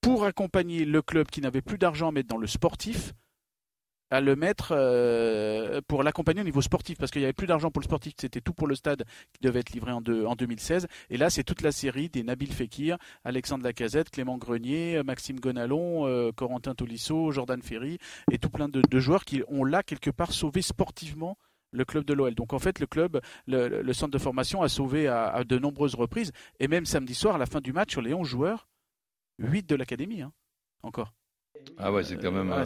pour 0.00 0.24
accompagner 0.24 0.84
le 0.84 1.00
club 1.02 1.28
qui 1.28 1.40
n'avait 1.40 1.62
plus 1.62 1.78
d'argent 1.78 2.08
à 2.08 2.12
mettre 2.12 2.28
dans 2.28 2.38
le 2.38 2.46
sportif 2.46 3.12
à 4.12 4.20
le 4.20 4.36
mettre 4.36 4.72
euh, 4.72 5.80
pour 5.88 6.02
l'accompagner 6.02 6.42
au 6.42 6.44
niveau 6.44 6.60
sportif 6.60 6.98
parce 6.98 7.10
qu'il 7.10 7.22
n'y 7.22 7.24
avait 7.24 7.32
plus 7.32 7.46
d'argent 7.46 7.70
pour 7.70 7.80
le 7.80 7.86
sportif, 7.86 8.12
c'était 8.20 8.42
tout 8.42 8.52
pour 8.52 8.66
le 8.66 8.74
stade 8.74 9.04
qui 9.32 9.40
devait 9.40 9.60
être 9.60 9.72
livré 9.72 9.90
en, 9.90 10.02
en 10.04 10.36
2016. 10.36 10.86
Et 11.08 11.16
là, 11.16 11.30
c'est 11.30 11.44
toute 11.44 11.62
la 11.62 11.72
série 11.72 12.10
des 12.10 12.22
Nabil 12.22 12.52
Fekir, 12.52 12.98
Alexandre 13.24 13.64
Lacazette, 13.64 14.10
Clément 14.10 14.36
Grenier, 14.36 15.02
Maxime 15.02 15.40
Gonalon, 15.40 16.06
euh, 16.06 16.30
Corentin 16.30 16.74
Tolisso, 16.74 17.32
Jordan 17.32 17.62
Ferry 17.62 17.96
et 18.30 18.36
tout 18.36 18.50
plein 18.50 18.68
de, 18.68 18.82
joueurs 19.00 19.24
qui 19.24 19.42
ont 19.48 19.64
là 19.64 19.82
quelque 19.82 20.10
part 20.10 20.32
sauvé 20.32 20.60
sportivement 20.60 21.38
le 21.70 21.86
club 21.86 22.04
de 22.04 22.12
l'OL. 22.12 22.34
Donc 22.34 22.52
en 22.52 22.58
fait, 22.58 22.80
le 22.80 22.86
club, 22.86 23.18
le, 23.46 23.92
centre 23.94 24.12
de 24.12 24.18
formation 24.18 24.60
a 24.60 24.68
sauvé 24.68 25.08
à, 25.08 25.42
de 25.42 25.58
nombreuses 25.58 25.94
reprises. 25.94 26.32
Et 26.60 26.68
même 26.68 26.84
samedi 26.84 27.14
soir, 27.14 27.36
à 27.36 27.38
la 27.38 27.46
fin 27.46 27.62
du 27.62 27.72
match, 27.72 27.92
sur 27.92 28.02
les 28.02 28.12
11 28.12 28.28
joueurs, 28.28 28.68
8 29.38 29.66
de 29.66 29.74
l'académie, 29.74 30.20
hein, 30.20 30.34
encore. 30.82 31.14
Ah 31.78 31.92
ouais, 31.92 32.04
c'est 32.04 32.16
quand 32.16 32.32
même. 32.32 32.52
Euh, 32.52 32.64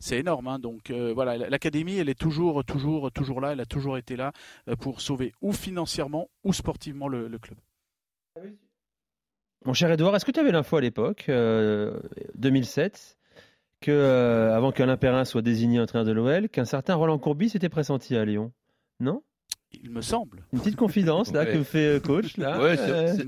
c'est 0.00 0.18
énorme. 0.18 0.48
Hein. 0.48 0.58
Donc 0.58 0.90
euh, 0.90 1.12
voilà, 1.12 1.36
l'académie, 1.36 1.96
elle 1.96 2.08
est 2.08 2.18
toujours, 2.18 2.64
toujours, 2.64 3.10
toujours 3.12 3.40
là. 3.40 3.52
Elle 3.52 3.60
a 3.60 3.66
toujours 3.66 3.98
été 3.98 4.16
là 4.16 4.32
euh, 4.68 4.76
pour 4.76 5.00
sauver 5.00 5.32
ou 5.40 5.52
financièrement 5.52 6.28
ou 6.44 6.52
sportivement 6.52 7.08
le, 7.08 7.28
club. 7.38 7.58
Mon 9.64 9.74
cher 9.74 9.90
Edouard, 9.90 10.14
est-ce 10.16 10.24
que 10.24 10.30
tu 10.30 10.40
avais 10.40 10.52
l'info 10.52 10.76
à 10.76 10.80
l'époque, 10.80 11.28
2007, 11.28 13.18
que 13.80 14.50
avant 14.54 14.70
qu'Alain 14.72 14.96
Perrin 14.96 15.24
soit 15.24 15.42
désigné 15.42 15.80
entraîneur 15.80 16.06
de 16.06 16.12
l'OL, 16.12 16.48
qu'un 16.48 16.64
certain 16.64 16.94
Roland 16.94 17.18
Courbis 17.18 17.52
était 17.54 17.68
pressenti 17.68 18.16
à 18.16 18.24
Lyon? 18.24 18.52
Non? 19.00 19.22
Il 19.72 19.90
me 19.90 20.00
semble. 20.00 20.44
Une 20.52 20.60
petite 20.60 20.76
confidence 20.76 21.32
là 21.32 21.44
que 21.46 21.62
fait 21.62 21.96
euh, 21.96 22.00
coach 22.00 22.36
là. 22.36 22.60
Ouais, 22.60 22.76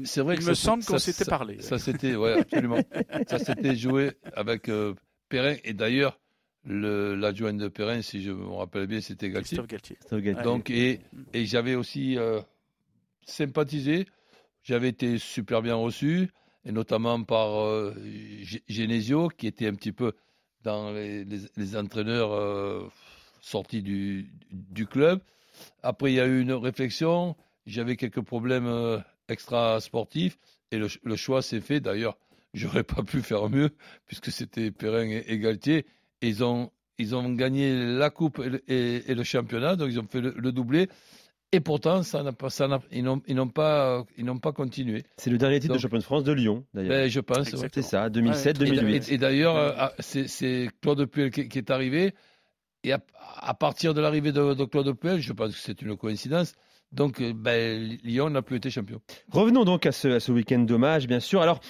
c'est 0.04 0.20
vrai. 0.22 0.36
Il 0.40 0.46
me 0.46 0.54
semble 0.54 0.84
qu'on 0.84 0.98
s'était 0.98 1.24
parlé. 1.24 1.60
Ça 1.60 1.78
c'était, 1.78 2.14
ouais, 2.16 2.40
absolument. 2.40 2.78
ça 3.28 3.38
s'était 3.44 3.76
joué 3.76 4.12
avec 4.34 4.68
euh, 4.68 4.94
Perrin 5.28 5.56
et 5.64 5.72
d'ailleurs 5.74 6.18
l'adjoint 6.66 7.54
de 7.54 7.68
Perrin, 7.68 8.02
si 8.02 8.22
je 8.22 8.30
me 8.32 8.46
rappelle 8.52 8.86
bien, 8.86 9.00
c'était 9.00 9.30
Galtier. 9.30 9.58
Galtier. 9.66 9.96
Donc 10.44 10.70
et, 10.70 11.00
et 11.32 11.46
j'avais 11.46 11.74
aussi 11.74 12.18
euh, 12.18 12.40
sympathisé. 13.24 14.06
J'avais 14.62 14.88
été 14.88 15.18
super 15.18 15.62
bien 15.62 15.74
reçu 15.74 16.30
et 16.66 16.72
notamment 16.72 17.22
par 17.22 17.92
Genesio 18.68 19.28
qui 19.28 19.46
était 19.46 19.66
un 19.66 19.74
petit 19.74 19.92
peu 19.92 20.12
dans 20.62 20.92
les, 20.92 21.24
les- 21.24 21.40
les 21.56 21.76
entraîneurs 21.76 22.32
euh, 22.32 22.86
sortis 23.40 23.82
du, 23.82 24.30
du 24.50 24.86
club. 24.86 25.20
Après, 25.82 26.12
il 26.12 26.16
y 26.16 26.20
a 26.20 26.26
eu 26.26 26.40
une 26.40 26.52
réflexion. 26.52 27.36
J'avais 27.66 27.96
quelques 27.96 28.20
problèmes 28.22 28.66
euh, 28.66 28.98
extra-sportifs 29.28 30.38
et 30.70 30.78
le, 30.78 30.88
ch- 30.88 31.00
le 31.04 31.16
choix 31.16 31.42
s'est 31.42 31.60
fait. 31.60 31.80
D'ailleurs, 31.80 32.16
j'aurais 32.54 32.84
pas 32.84 33.02
pu 33.02 33.22
faire 33.22 33.48
mieux 33.48 33.70
puisque 34.06 34.30
c'était 34.30 34.70
Perrin 34.70 35.08
et, 35.08 35.24
et 35.28 35.38
Galtier. 35.38 35.86
Et 36.22 36.28
ils 36.28 36.44
ont, 36.44 36.70
ils 36.98 37.14
ont 37.14 37.28
gagné 37.32 37.74
la 37.96 38.10
coupe 38.10 38.38
et 38.40 38.48
le, 38.50 38.62
et- 38.70 39.10
et 39.10 39.14
le 39.14 39.22
championnat, 39.24 39.76
donc 39.76 39.88
ils 39.90 39.98
ont 40.00 40.06
fait 40.08 40.20
le, 40.20 40.34
le 40.36 40.52
doublé. 40.52 40.88
Et 41.52 41.58
pourtant, 41.58 42.04
ça 42.04 42.22
n'a 42.22 42.32
pas, 42.32 42.48
ça 42.48 42.68
n'a- 42.68 42.80
ils 42.92 43.02
n'ont 43.02 43.48
pas, 43.48 44.04
ils 44.16 44.24
n'ont 44.24 44.38
pas 44.38 44.52
continué. 44.52 45.02
C'est 45.16 45.30
le 45.30 45.38
dernier 45.38 45.58
titre 45.58 45.74
de 45.74 45.78
champion 45.80 45.98
de 45.98 46.04
France 46.04 46.22
de 46.22 46.30
Lyon, 46.32 46.64
d'ailleurs. 46.74 46.90
Ben, 46.90 47.10
je 47.10 47.18
pense. 47.20 47.38
C'est 47.74 47.82
ça, 47.82 48.06
Et, 48.06 48.10
2007-2008. 48.10 49.10
et- 49.10 49.14
et 49.14 49.18
d'ailleurs, 49.18 49.56
euh, 49.56 49.72
ah, 49.76 49.92
c'est 49.98 50.28
c'est 50.28 50.68
Claude 50.80 51.04
Puel 51.06 51.30
qui, 51.32 51.48
qui 51.48 51.58
est 51.58 51.70
arrivé. 51.70 52.14
Et 52.84 52.92
à, 52.92 53.00
à 53.38 53.54
partir 53.54 53.94
de 53.94 54.00
l'arrivée 54.00 54.32
de, 54.32 54.54
de 54.54 54.64
Claude 54.64 54.92
Puel, 54.98 55.20
je 55.20 55.32
pense 55.32 55.52
que 55.52 55.58
c'est 55.58 55.82
une 55.82 55.96
coïncidence. 55.96 56.54
Donc, 56.92 57.20
euh, 57.20 57.32
ben, 57.34 57.98
Lyon 58.02 58.30
n'a 58.30 58.42
plus 58.42 58.56
été 58.56 58.70
champion. 58.70 59.00
Revenons 59.30 59.64
donc 59.64 59.86
à 59.86 59.92
ce, 59.92 60.08
à 60.08 60.20
ce 60.20 60.32
week-end 60.32 60.60
d'hommage, 60.60 61.06
bien 61.06 61.20
sûr. 61.20 61.40
Alors, 61.42 61.60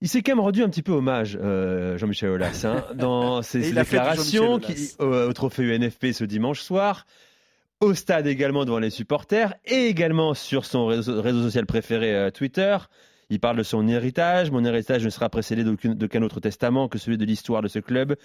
il 0.00 0.08
s'est 0.08 0.22
quand 0.22 0.32
même 0.32 0.40
rendu 0.40 0.62
un 0.62 0.68
petit 0.68 0.82
peu 0.82 0.92
hommage, 0.92 1.38
euh, 1.40 1.96
Jean-Michel 1.98 2.30
Aulas, 2.30 2.64
hein, 2.64 2.84
dans 2.94 3.42
ses, 3.42 3.72
déclarations 3.72 4.58
qui- 4.58 4.90
au, 4.98 5.04
au 5.04 5.32
trophée 5.32 5.62
UNFP 5.74 6.12
ce 6.12 6.24
dimanche 6.24 6.60
soir, 6.60 7.06
au 7.80 7.94
stade 7.94 8.26
également 8.26 8.64
devant 8.64 8.78
les 8.80 8.90
supporters 8.90 9.54
et 9.64 9.86
également 9.86 10.34
sur 10.34 10.64
son 10.64 10.86
réseau, 10.86 11.20
réseau 11.22 11.42
social 11.42 11.66
préféré 11.66 12.14
euh, 12.14 12.30
Twitter. 12.30 12.76
Il 13.30 13.40
parle 13.40 13.56
de 13.56 13.62
son 13.62 13.86
héritage. 13.88 14.50
Mon 14.50 14.64
héritage 14.64 15.04
ne 15.04 15.10
sera 15.10 15.28
précédé 15.28 15.64
d'aucun 15.64 16.22
autre 16.22 16.40
testament 16.40 16.88
que 16.88 16.98
celui 16.98 17.16
de 17.18 17.24
l'histoire 17.24 17.62
de 17.62 17.68
ce 17.68 17.78
club, 17.78 18.16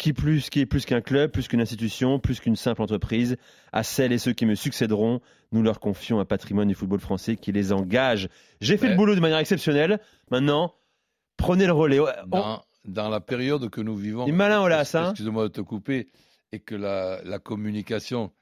qui, 0.00 0.12
plus, 0.12 0.50
qui 0.50 0.60
est 0.60 0.66
plus 0.66 0.84
qu'un 0.86 1.00
club, 1.00 1.30
plus 1.30 1.46
qu'une 1.46 1.60
institution, 1.60 2.18
plus 2.18 2.40
qu'une 2.40 2.56
simple 2.56 2.82
entreprise. 2.82 3.36
À 3.72 3.82
celles 3.82 4.12
et 4.12 4.18
ceux 4.18 4.32
qui 4.32 4.46
me 4.46 4.54
succéderont, 4.54 5.20
nous 5.52 5.62
leur 5.62 5.78
confions 5.78 6.18
un 6.20 6.24
patrimoine 6.24 6.68
du 6.68 6.74
football 6.74 6.98
français 7.00 7.36
qui 7.36 7.52
les 7.52 7.72
engage. 7.72 8.28
J'ai 8.60 8.76
fait 8.76 8.86
Ouais. 8.86 8.90
le 8.92 8.96
boulot 8.96 9.14
de 9.14 9.20
manière 9.20 9.38
exceptionnelle. 9.38 10.00
Maintenant, 10.30 10.74
prenez 11.36 11.66
le 11.66 11.72
relais. 11.72 12.00
On- 12.00 12.06
Dans, 12.26 12.62
dans 12.84 13.08
la 13.10 13.20
période 13.20 13.68
que 13.70 13.80
nous 13.80 13.94
vivons. 13.96 14.26
Il 14.26 14.30
est 14.30 14.32
malin, 14.32 14.60
Aulas, 14.62 14.90
hein. 14.94 15.10
Excusez-moi 15.10 15.44
de 15.44 15.52
te 15.52 15.60
couper. 15.60 16.08
Et 16.52 16.58
que 16.60 16.74
la, 16.74 17.20
la 17.24 17.38
communication 17.38 18.32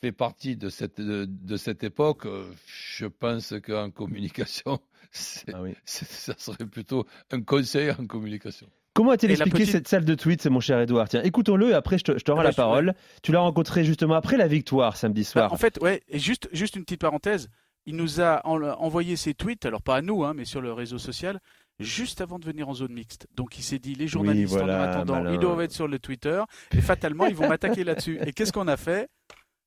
fait 0.00 0.12
partie 0.12 0.56
de 0.56 0.70
cette, 0.70 0.98
de, 1.00 1.26
de 1.28 1.56
cette 1.58 1.84
époque, 1.84 2.24
euh, 2.24 2.50
je 2.66 3.04
pense 3.06 3.52
qu'en 3.62 3.90
communication, 3.90 4.78
Ah 5.52 5.60
oui. 5.60 5.74
ça 5.84 6.34
serait 6.38 6.64
plutôt 6.66 7.04
un 7.32 7.42
conseil 7.42 7.90
en 7.90 8.06
communication. 8.06 8.68
Comment 8.94 9.12
a-t-il 9.12 9.30
expliqué 9.30 9.58
petite- 9.58 9.72
cette 9.72 9.88
salle 9.88 10.04
de 10.04 10.14
tweets, 10.14 10.46
mon 10.46 10.60
cher 10.60 10.80
Edouard 10.80 11.08
Tiens, 11.08 11.22
écoutons-le 11.22 11.70
et 11.70 11.74
après 11.74 11.96
je 11.98 12.04
te, 12.04 12.30
rends 12.32 12.42
la 12.42 12.50
bah, 12.50 12.54
parole. 12.56 12.94
Tu 13.22 13.30
l'as 13.32 13.40
rencontré 13.40 13.84
justement 13.84 14.14
après 14.14 14.36
la 14.36 14.48
victoire 14.48 14.96
samedi 14.96 15.22
Bah, 15.22 15.28
soir. 15.28 15.52
en 15.52 15.56
fait, 15.56 15.78
ouais, 15.80 16.02
et 16.08 16.18
juste, 16.18 16.48
juste 16.52 16.76
une 16.76 16.82
petite 16.84 17.00
parenthèse, 17.00 17.48
il 17.86 17.96
nous 17.96 18.20
a 18.20 18.40
en- 18.46 18.60
envoyé 18.62 19.16
ses 19.16 19.32
tweets, 19.34 19.64
alors 19.64 19.82
pas 19.82 19.96
à 19.96 20.02
nous, 20.02 20.24
hein, 20.24 20.34
mais 20.34 20.44
sur 20.44 20.60
le 20.60 20.72
réseau 20.72 20.98
social, 20.98 21.38
juste 21.78 22.20
avant 22.20 22.38
de 22.38 22.44
venir 22.44 22.68
en 22.68 22.74
zone 22.74 22.92
mixte. 22.92 23.26
Donc 23.36 23.58
il 23.58 23.62
s'est 23.62 23.78
dit, 23.78 23.94
les 23.94 24.08
journalistes 24.08 24.52
voilà, 24.52 24.78
en 24.80 24.90
attendant, 24.90 25.32
ils 25.32 25.38
doivent 25.38 25.60
être 25.62 25.72
sur 25.72 25.88
le 25.88 25.98
Twitter, 25.98 26.42
et 26.72 26.80
fatalement, 26.80 27.26
ils 27.26 27.34
vont 27.36 27.48
m'attaquer 27.48 27.84
là-dessus. 27.84 28.18
Et 28.26 28.32
qu'est-ce 28.32 28.52
qu'on 28.52 28.68
a 28.68 28.76
fait? 28.76 29.08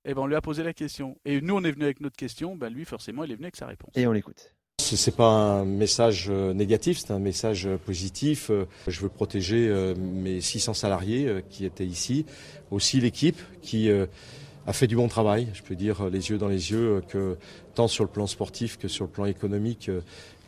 Eh 0.05 0.13
ben, 0.13 0.21
on 0.21 0.27
lui 0.27 0.35
a 0.35 0.41
posé 0.41 0.63
la 0.63 0.73
question. 0.73 1.17
Et 1.23 1.39
nous, 1.39 1.55
on 1.55 1.63
est 1.63 1.71
venu 1.71 1.85
avec 1.85 2.01
notre 2.01 2.17
question, 2.17 2.57
ben, 2.57 2.67
lui, 2.71 2.83
forcément, 2.83 3.23
il 3.23 3.31
est 3.31 3.35
venu 3.35 3.45
avec 3.45 3.55
sa 3.55 3.67
réponse. 3.67 3.91
Et 3.95 4.05
on 4.05 4.11
l'écoute. 4.11 4.53
Ce 4.83 5.09
n'est 5.09 5.15
pas 5.15 5.29
un 5.29 5.63
message 5.63 6.27
euh, 6.29 6.53
négatif, 6.53 6.99
c'est 6.99 7.11
un 7.11 7.19
message 7.19 7.65
euh, 7.67 7.77
positif. 7.77 8.49
Euh, 8.49 8.65
Je 8.87 8.99
veux 8.99 9.07
protéger 9.07 9.71
mes 9.97 10.41
600 10.41 10.73
salariés 10.73 11.41
qui 11.49 11.65
étaient 11.65 11.85
ici, 11.85 12.25
aussi 12.69 12.99
l'équipe 12.99 13.39
qui 13.61 13.89
a 13.89 14.73
fait 14.73 14.87
du 14.87 14.97
bon 14.97 15.07
travail. 15.07 15.47
Je 15.53 15.61
peux 15.61 15.75
dire 15.75 16.09
les 16.09 16.29
yeux 16.29 16.37
dans 16.37 16.49
les 16.49 16.71
yeux 16.71 17.01
que 17.07 17.37
tant 17.75 17.87
sur 17.87 18.03
le 18.03 18.09
plan 18.09 18.27
sportif 18.27 18.77
que 18.77 18.89
sur 18.89 19.05
le 19.05 19.11
plan 19.11 19.25
économique, 19.25 19.89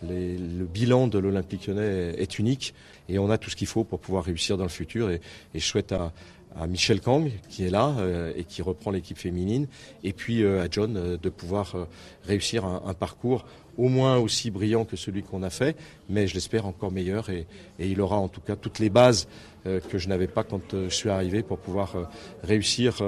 le 0.04 0.66
bilan 0.66 1.08
de 1.08 1.18
l'Olympique 1.18 1.68
lyonnais 1.68 2.16
est, 2.18 2.38
unique 2.38 2.74
et 3.08 3.20
on 3.20 3.30
a 3.30 3.38
tout 3.38 3.50
ce 3.50 3.56
qu'il 3.56 3.68
faut 3.68 3.84
pour 3.84 4.00
pouvoir 4.00 4.26
réussir 4.26 4.58
dans 4.58 4.64
le 4.64 4.70
futur. 4.70 5.10
Et 5.10 5.22
je 5.54 5.66
souhaite 5.66 5.94
à, 5.94 6.12
à 6.60 6.68
Michel 6.68 7.02
Kang 7.02 7.32
qui 7.50 7.66
est 7.66 7.70
là 7.70 7.96
euh, 8.00 8.34
et 8.36 8.44
qui 8.44 8.62
reprend 8.62 8.92
l'équipe 8.92 9.18
féminine, 9.18 9.68
et 10.04 10.14
puis 10.14 10.44
euh, 10.44 10.64
à 10.64 10.68
John 10.70 10.96
euh, 10.98 11.18
de 11.18 11.30
pouvoir 11.30 11.76
réussir 12.24 12.66
un, 12.66 12.94
parcours 12.94 13.46
au 13.78 13.90
moins 13.90 14.18
aussi 14.18 14.52
brillant 14.52 14.86
que 14.86 14.96
celui 14.96 15.22
qu'on 15.22 15.44
a 15.44 15.50
fait, 15.50 15.76
mais 16.10 16.28
je 16.28 16.34
l'espère 16.34 16.66
encore 16.66 16.92
meilleur 16.92 17.30
et, 17.30 17.46
et 17.78 17.90
il 17.90 18.00
aura 18.00 18.18
en 18.18 18.30
tout 18.30 18.42
cas 18.42 18.56
toutes 18.56 18.80
les 18.80 18.90
bases 18.90 19.28
que 19.66 19.98
je 19.98 20.08
n'avais 20.08 20.28
pas 20.28 20.44
quand 20.44 20.74
je 20.74 20.94
suis 20.94 21.10
arrivé 21.10 21.42
pour 21.42 21.58
pouvoir 21.58 22.10
réussir 22.44 23.02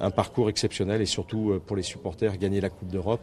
un 0.00 0.10
parcours 0.10 0.48
exceptionnel 0.48 1.00
et 1.02 1.06
surtout 1.06 1.60
pour 1.66 1.76
les 1.76 1.82
supporters 1.82 2.36
gagner 2.38 2.60
la 2.60 2.70
Coupe 2.70 2.88
d'Europe. 2.88 3.20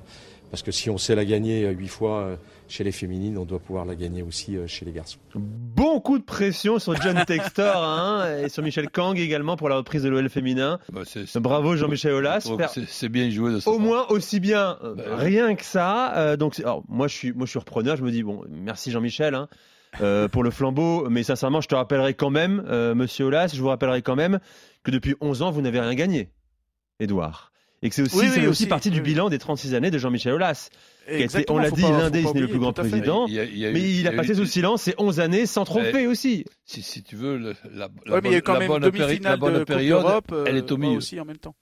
Parce 0.51 0.63
que 0.63 0.71
si 0.71 0.89
on 0.89 0.97
sait 0.97 1.15
la 1.15 1.25
gagner 1.25 1.65
euh, 1.65 1.71
huit 1.71 1.87
fois 1.87 2.19
euh, 2.21 2.35
chez 2.67 2.83
les 2.83 2.91
féminines, 2.91 3.37
on 3.37 3.45
doit 3.45 3.59
pouvoir 3.59 3.83
la 3.85 3.95
gagner 3.95 4.21
aussi 4.21 4.55
euh, 4.55 4.67
chez 4.67 4.85
les 4.85 4.91
garçons. 4.93 5.17
Bon 5.35 5.99
coup 5.99 6.17
de 6.17 6.23
pression 6.23 6.79
sur 6.79 6.95
John 7.01 7.23
Textor 7.25 7.75
hein, 7.83 8.37
et 8.43 8.49
sur 8.49 8.63
Michel 8.63 8.89
Kang 8.89 9.17
également 9.17 9.57
pour 9.57 9.67
la 9.69 9.75
reprise 9.77 10.03
de 10.03 10.09
l'OL 10.09 10.29
féminin. 10.29 10.79
Bah, 10.93 11.01
c'est- 11.05 11.25
c'est- 11.25 11.39
Bravo 11.39 11.75
Jean-Michel 11.75 12.13
Aulas. 12.13 12.47
c'est- 12.87 13.09
bien 13.09 13.29
joué 13.29 13.51
de 13.53 13.59
sa 13.59 13.69
Au 13.71 13.79
moins 13.79 14.05
aussi 14.09 14.39
bien, 14.39 14.77
euh, 14.83 14.95
Bah, 14.95 15.03
rien 15.17 15.55
que 15.55 15.65
ça. 15.65 16.15
Euh, 16.17 16.37
donc, 16.37 16.59
alors, 16.59 16.83
moi, 16.87 17.07
je 17.07 17.15
suis, 17.15 17.33
moi, 17.33 17.45
je 17.45 17.49
suis 17.51 17.59
repreneur. 17.59 17.97
Je 17.97 18.03
me 18.03 18.11
dis 18.11 18.23
bon, 18.23 18.41
merci 18.49 18.91
Jean-Michel 18.91 19.35
hein, 19.35 19.47
euh, 20.01 20.27
pour 20.29 20.43
le 20.43 20.51
flambeau, 20.51 21.09
mais 21.09 21.23
sincèrement, 21.23 21.59
je 21.61 21.67
te 21.67 21.75
rappellerai 21.75 22.13
quand 22.13 22.29
même, 22.29 22.63
euh, 22.67 22.95
Monsieur 22.95 23.25
Aulas, 23.25 23.51
je 23.53 23.61
vous 23.61 23.67
rappellerai 23.67 24.01
quand 24.01 24.15
même 24.15 24.39
que 24.83 24.91
depuis 24.91 25.15
11 25.21 25.41
ans, 25.41 25.51
vous 25.51 25.61
n'avez 25.61 25.79
rien 25.79 25.95
gagné, 25.95 26.29
Édouard. 26.99 27.51
Et 27.85 27.89
que 27.89 27.95
c'est 27.95 28.01
aussi, 28.01 28.15
Oui, 28.17 28.25
oui, 28.25 28.39
aussi 28.39 28.47
aussi, 28.47 28.65
partie 28.67 28.89
du 28.89 28.95
oui, 28.97 29.03
oui. 29.05 29.11
bilan 29.13 29.29
des 29.29 29.37
36 29.37 29.75
années 29.75 29.91
de 29.91 29.97
Jean-Michel 29.99 30.33
Aulas. 30.33 30.69
qui 31.07 31.21
été, 31.21 31.45
on 31.49 31.59
l'a 31.59 31.69
dit, 31.69 31.83
l'un 31.83 32.09
des, 32.09 32.23
n'est 32.23 32.39
le 32.39 32.47
plus 32.47 32.57
grand 32.57 32.73
président. 32.73 33.27
Il 33.27 33.35
y 33.35 33.39
a- 33.39 33.43
il 33.43 33.57
y 33.59 33.65
a 33.65 33.69
eu- 33.69 33.73
Mais 33.73 33.81
il 33.81 34.07
a 34.07 34.13
eu- 34.13 34.15
passé 34.15 34.33
sous 34.33 34.45
silence 34.47 34.81
ces 34.81 34.95
11 34.97 35.19
années 35.19 35.45
sans 35.45 35.63
trophée 35.63 36.07
aussi. 36.07 36.45
Si, 36.65 36.81
si 36.81 37.03
tu 37.03 37.15
veux, 37.15 37.37
la, 37.37 37.53
la 37.75 37.87
Ouais, 38.15 38.21
mais 38.23 38.29
il 38.29 38.33
y 38.33 38.35
a 38.35 38.39
bonne, 38.39 38.41
quand 38.41 38.53
la 38.53 38.59
même 38.59 38.67
bonne 38.69 38.91
péri- 38.91 39.19
la 39.21 39.37
bonne 39.37 39.65
période, 39.65 40.03
euh, 40.31 40.45
elle 40.47 40.57
est 40.57 40.71
au 40.71 40.77
moi 40.77 40.87
milieu. 40.87 40.97
aussi 40.97 41.19
en 41.19 41.25
même 41.25 41.37
temps. 41.37 41.55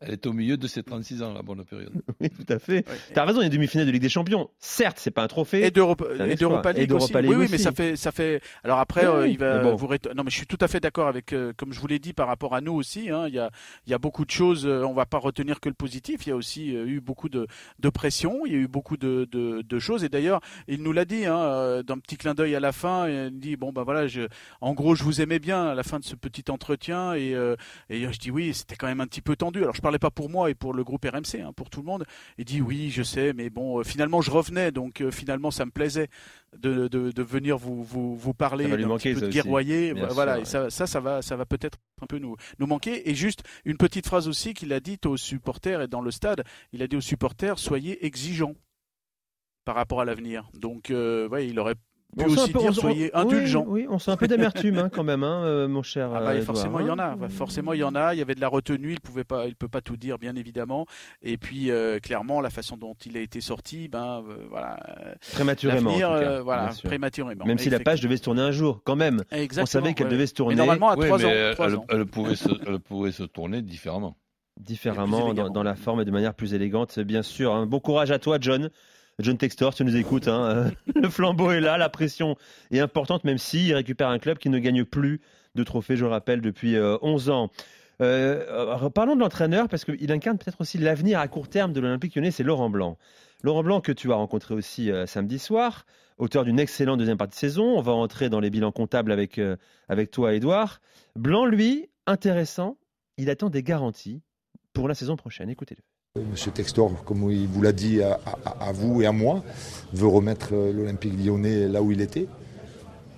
Elle 0.00 0.12
est 0.12 0.26
au 0.26 0.32
milieu 0.32 0.56
de 0.56 0.66
ses 0.66 0.82
36 0.82 1.22
ans, 1.22 1.32
la 1.34 1.42
bonne 1.42 1.64
période. 1.64 1.92
Oui, 2.20 2.30
tout 2.30 2.50
à 2.52 2.58
fait. 2.58 2.88
Ouais. 2.88 2.96
T'as 3.14 3.24
raison, 3.24 3.40
il 3.40 3.44
y 3.44 3.46
a 3.46 3.50
demi-finale 3.50 3.86
de 3.86 3.92
Ligue 3.92 4.02
des 4.02 4.08
Champions. 4.08 4.48
Certes, 4.58 4.96
c'est 4.98 5.10
pas 5.10 5.22
un 5.22 5.28
trophée. 5.28 5.64
Et 5.64 5.70
d'Europa 5.70 6.04
League 6.72 6.92
aussi. 6.92 7.12
League 7.12 7.24
oui, 7.30 7.36
oui, 7.36 7.44
aussi. 7.44 7.52
mais 7.52 7.58
ça 7.58 7.72
fait, 7.72 7.96
ça 7.96 8.10
fait. 8.12 8.40
Alors 8.64 8.78
après, 8.78 9.02
Oui, 9.06 9.12
euh, 9.12 9.22
oui, 9.24 9.30
il 9.32 9.38
va 9.38 9.58
bon. 9.62 9.74
vous 9.76 9.86
rét- 9.86 10.12
Non, 10.14 10.22
mais 10.24 10.30
je 10.30 10.36
suis 10.36 10.46
tout 10.46 10.58
à 10.60 10.68
fait 10.68 10.80
d'accord 10.80 11.06
avec, 11.08 11.32
euh, 11.32 11.52
comme 11.56 11.72
je 11.72 11.80
vous 11.80 11.86
l'ai 11.86 11.98
dit, 11.98 12.12
par 12.12 12.28
rapport 12.28 12.54
à 12.54 12.60
nous 12.60 12.72
aussi. 12.72 13.10
hein, 13.10 13.26
il 13.28 13.34
y 13.34 13.38
a, 13.38 13.50
il 13.86 13.90
y 13.90 13.94
a 13.94 13.98
beaucoup 13.98 14.24
de 14.24 14.30
choses. 14.30 14.66
euh, 14.66 14.84
on 14.84 14.92
va 14.94 15.06
pas 15.06 15.18
retenir 15.18 15.60
que 15.60 15.68
le 15.68 15.74
positif. 15.74 16.26
Il 16.26 16.30
y 16.30 16.32
a 16.32 16.36
aussi 16.36 16.74
euh, 16.76 16.86
eu 16.86 17.00
beaucoup 17.00 17.28
de, 17.28 17.46
de 17.78 17.88
pression. 17.90 18.46
Il 18.46 18.52
y 18.52 18.56
a 18.56 18.58
eu 18.58 18.68
beaucoup 18.68 18.96
de, 18.96 19.28
de, 19.30 19.62
de 19.62 19.78
choses. 19.78 20.02
Et 20.04 20.08
d'ailleurs, 20.08 20.40
il 20.68 20.82
nous 20.82 20.92
l'a 20.92 21.04
dit, 21.04 21.26
hein, 21.26 21.82
d'un 21.86 21.98
petit 21.98 22.16
clin 22.16 22.34
d'œil 22.34 22.54
à 22.54 22.60
la 22.60 22.72
fin. 22.72 23.08
Il 23.08 23.38
dit 23.38 23.56
bon 23.56 23.72
ben 23.72 23.82
voilà, 23.82 24.06
je, 24.06 24.22
en 24.60 24.72
gros, 24.74 24.94
je 24.94 25.04
vous 25.04 25.20
aimais 25.20 25.38
bien 25.38 25.66
à 25.68 25.74
la 25.74 25.82
fin 25.82 25.98
de 25.98 26.04
ce 26.04 26.14
petit 26.16 26.50
entretien. 26.50 27.14
Et, 27.14 27.34
euh, 27.34 27.56
et 27.90 28.10
je 28.12 28.18
dis 28.18 28.30
oui, 28.30 28.54
c'était 28.54 28.76
quand 28.76 28.86
même 28.86 29.00
un 29.00 29.06
petit 29.06 29.20
peu 29.22 29.36
tendu. 29.36 29.60
Alors 29.62 29.74
je 29.74 29.80
parlais 29.90 29.98
pas 29.98 30.12
pour 30.12 30.30
moi 30.30 30.48
et 30.50 30.54
pour 30.54 30.72
le 30.72 30.84
groupe 30.84 31.04
RMC, 31.04 31.40
hein, 31.42 31.52
pour 31.52 31.68
tout 31.68 31.80
le 31.80 31.86
monde. 31.86 32.04
Il 32.38 32.44
dit 32.44 32.60
oui, 32.60 32.90
je 32.90 33.02
sais, 33.02 33.32
mais 33.32 33.50
bon, 33.50 33.80
euh, 33.80 33.82
finalement 33.82 34.20
je 34.20 34.30
revenais, 34.30 34.70
donc 34.70 35.00
euh, 35.00 35.10
finalement 35.10 35.50
ça 35.50 35.64
me 35.64 35.72
plaisait 35.72 36.06
de, 36.56 36.86
de, 36.86 37.10
de 37.10 37.22
venir 37.24 37.58
vous, 37.58 37.82
vous, 37.82 38.14
vous 38.14 38.32
parler, 38.32 38.68
lui 38.68 38.84
manquer, 38.84 39.14
peu 39.14 39.22
de 39.22 39.28
guerroyer, 39.28 39.92
voilà, 39.92 40.34
sûr, 40.34 40.42
et 40.42 40.44
ça, 40.44 40.70
ça, 40.70 40.86
ça 40.86 41.00
va, 41.00 41.22
ça 41.22 41.34
va 41.34 41.44
peut-être 41.44 41.78
un 42.02 42.06
peu 42.06 42.18
nous, 42.18 42.36
nous 42.60 42.66
manquer. 42.68 43.10
Et 43.10 43.16
juste 43.16 43.42
une 43.64 43.78
petite 43.78 44.06
phrase 44.06 44.28
aussi 44.28 44.54
qu'il 44.54 44.72
a 44.72 44.78
dite 44.78 45.06
aux 45.06 45.16
supporters 45.16 45.82
et 45.82 45.88
dans 45.88 46.02
le 46.02 46.12
stade, 46.12 46.44
il 46.72 46.84
a 46.84 46.86
dit 46.86 46.94
aux 46.94 47.00
supporters 47.00 47.58
soyez 47.58 48.06
exigeants 48.06 48.54
par 49.64 49.74
rapport 49.74 50.00
à 50.00 50.04
l'avenir. 50.04 50.48
Donc, 50.54 50.90
euh, 50.90 51.28
ouais, 51.28 51.48
il 51.48 51.58
aurait 51.58 51.74
On 52.16 52.28
sent 52.28 52.40
un 52.40 52.42
aussi 52.42 52.52
peu- 52.52 52.58
dire 52.58 52.68
on- 52.70 52.72
soyez 52.72 53.04
oui, 53.04 53.10
indulgents. 53.14 53.64
Oui, 53.68 53.86
on 53.88 53.98
sent 53.98 54.10
un 54.10 54.16
peu 54.16 54.26
d'amertume 54.26 54.78
hein, 54.78 54.88
quand 54.92 55.04
même, 55.04 55.22
hein, 55.22 55.44
euh, 55.44 55.68
mon 55.68 55.82
cher. 55.82 56.10
Ah 56.12 56.18
bah, 56.20 56.26
euh, 56.26 56.30
Edouard, 56.32 56.44
forcément 56.46 56.80
il 56.80 56.86
y 56.86 56.90
en 56.90 56.98
a, 56.98 57.04
hein. 57.04 57.16
Ouais, 57.20 57.28
forcément 57.28 57.72
il 57.72 57.78
y 57.80 57.84
en 57.84 57.94
a. 57.94 58.14
Il 58.14 58.18
y 58.18 58.22
avait 58.22 58.34
de 58.34 58.40
la 58.40 58.48
retenue, 58.48 58.92
il 58.92 59.00
pouvait 59.00 59.22
pas, 59.24 59.46
il 59.46 59.54
peut 59.54 59.68
pas 59.68 59.80
tout 59.80 59.96
dire 59.96 60.18
bien 60.18 60.34
évidemment. 60.34 60.86
Et 61.22 61.36
puis 61.36 61.70
euh, 61.70 61.98
clairement 62.00 62.40
la 62.40 62.50
façon 62.50 62.76
dont 62.76 62.94
il 63.06 63.16
a 63.16 63.20
été 63.20 63.40
sorti, 63.40 63.88
ben 63.88 64.24
euh, 64.28 64.44
voilà, 64.50 64.78
Prématurément. 65.34 65.90
en 65.90 65.98
l'avenir, 65.98 66.08
tout 66.08 66.14
cas, 66.24 66.30
euh, 66.30 66.42
voilà, 66.42 66.62
bien 66.64 66.72
sûr. 66.72 66.88
prématurément. 66.88 67.44
Même 67.44 67.58
si 67.58 67.70
la 67.70 67.80
page 67.80 68.00
devait 68.00 68.16
se 68.16 68.22
tourner 68.22 68.42
un 68.42 68.50
jour, 68.52 68.80
quand 68.84 68.96
même. 68.96 69.22
Exactement, 69.30 69.62
on 69.62 69.66
savait 69.66 69.94
qu'elle 69.94 70.06
ouais. 70.08 70.12
devait 70.12 70.26
se 70.26 70.32
Mais 70.32 70.36
tourner 70.36 70.54
normalement 70.56 70.90
à 70.90 70.96
Oui, 70.96 71.06
trois 71.06 71.18
mais 71.18 71.24
ans, 71.26 71.30
elle, 71.30 71.54
trois 71.54 71.66
elle- 71.68 71.76
ans. 71.76 71.86
elle 71.90 72.06
pourrait 72.06 72.36
se, 72.36 72.48
elle 72.66 72.80
pourrait 72.80 73.12
se 73.12 73.22
tourner 73.22 73.62
différemment. 73.62 74.16
différemment, 74.58 75.32
dans, 75.32 75.48
dans 75.48 75.62
la 75.62 75.74
forme 75.74 76.00
et 76.00 76.04
de 76.04 76.10
manière 76.10 76.34
plus 76.34 76.54
élégante, 76.54 76.98
bien 77.00 77.22
sûr. 77.22 77.54
hein. 77.54 77.66
Bon 77.66 77.80
courage 77.80 78.10
à 78.10 78.18
toi, 78.18 78.38
John. 78.40 78.70
John 79.20 79.36
Textor, 79.36 79.74
tu 79.74 79.84
nous 79.84 79.96
écoutes. 79.96 80.28
hein, 80.28 80.44
euh, 80.44 80.70
Le 81.00 81.08
flambeau 81.08 81.50
est 81.50 81.60
là, 81.60 81.78
la 81.78 81.88
pression 81.88 82.36
est 82.70 82.80
importante, 82.80 83.24
même 83.24 83.38
s'il 83.38 83.74
récupère 83.74 84.08
un 84.08 84.18
club 84.18 84.38
qui 84.38 84.48
ne 84.50 84.58
gagne 84.58 84.84
plus 84.84 85.20
de 85.54 85.64
trophées, 85.64 85.96
je 85.96 86.04
le 86.04 86.10
rappelle, 86.10 86.40
depuis 86.40 86.76
euh, 86.76 86.96
11 87.02 87.30
ans. 87.30 87.50
Euh, 88.00 88.78
euh, 88.82 88.88
parlons 88.90 89.14
de 89.14 89.20
l'entraîneur, 89.20 89.68
parce 89.68 89.84
qu'il 89.84 90.10
incarne 90.10 90.38
peut-être 90.38 90.60
aussi 90.60 90.78
l'avenir 90.78 91.18
à 91.18 91.28
court 91.28 91.48
terme 91.48 91.72
de 91.72 91.80
l'Olympique 91.80 92.14
lyonnais, 92.14 92.30
c'est 92.30 92.44
Laurent 92.44 92.70
Blanc. 92.70 92.96
Laurent 93.42 93.62
Blanc, 93.62 93.80
que 93.80 93.92
tu 93.92 94.12
as 94.12 94.14
rencontré 94.16 94.54
aussi 94.54 94.90
euh, 94.90 95.06
samedi 95.06 95.38
soir, 95.38 95.86
auteur 96.18 96.44
d'une 96.44 96.58
excellente 96.58 96.98
deuxième 96.98 97.16
partie 97.18 97.34
de 97.34 97.38
saison. 97.40 97.64
On 97.64 97.82
va 97.82 97.92
entrer 97.92 98.28
dans 98.28 98.40
les 98.40 98.50
bilans 98.50 98.72
comptables 98.72 99.12
avec, 99.12 99.38
euh, 99.38 99.56
avec 99.88 100.10
toi, 100.10 100.34
Edouard. 100.34 100.80
Blanc, 101.16 101.46
lui, 101.46 101.88
intéressant, 102.06 102.78
il 103.16 103.28
attend 103.30 103.50
des 103.50 103.62
garanties 103.62 104.22
pour 104.72 104.88
la 104.88 104.94
saison 104.94 105.16
prochaine. 105.16 105.50
Écoutez-le. 105.50 105.82
Monsieur 106.18 106.50
Textor, 106.50 107.04
comme 107.04 107.30
il 107.30 107.46
vous 107.46 107.62
l'a 107.62 107.70
dit 107.70 108.02
à, 108.02 108.18
vous 108.72 109.00
et 109.00 109.06
à 109.06 109.12
moi, 109.12 109.44
veut 109.92 110.08
remettre 110.08 110.48
euh, 110.54 110.72
l'Olympique 110.72 111.12
lyonnais 111.16 111.68
là 111.68 111.82
où 111.82 111.92
il 111.92 112.00
était. 112.00 112.26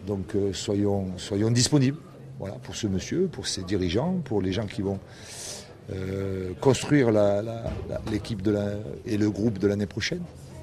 Donc 0.07 0.35
euh, 0.35 0.53
soyons, 0.53 1.07
disponibles 1.51 1.97
voilà, 2.39 2.57
pour 2.57 2.77
ce 2.77 2.87
monsieur, 2.87 3.29
pour 3.33 3.47
ses 3.47 3.63
dirigeants, 3.63 4.21
pour 4.23 4.43
les 4.43 4.53
gens 4.53 4.67
qui 4.67 4.83
vont 4.83 4.99
euh, 5.91 6.53
construire 6.61 7.11
l'équipe 8.11 8.47
et 9.07 9.17
le 9.17 9.31
groupe 9.31 9.59
de 9.59 9.69
l'année 9.69 9.87
prochaine. 9.87 10.21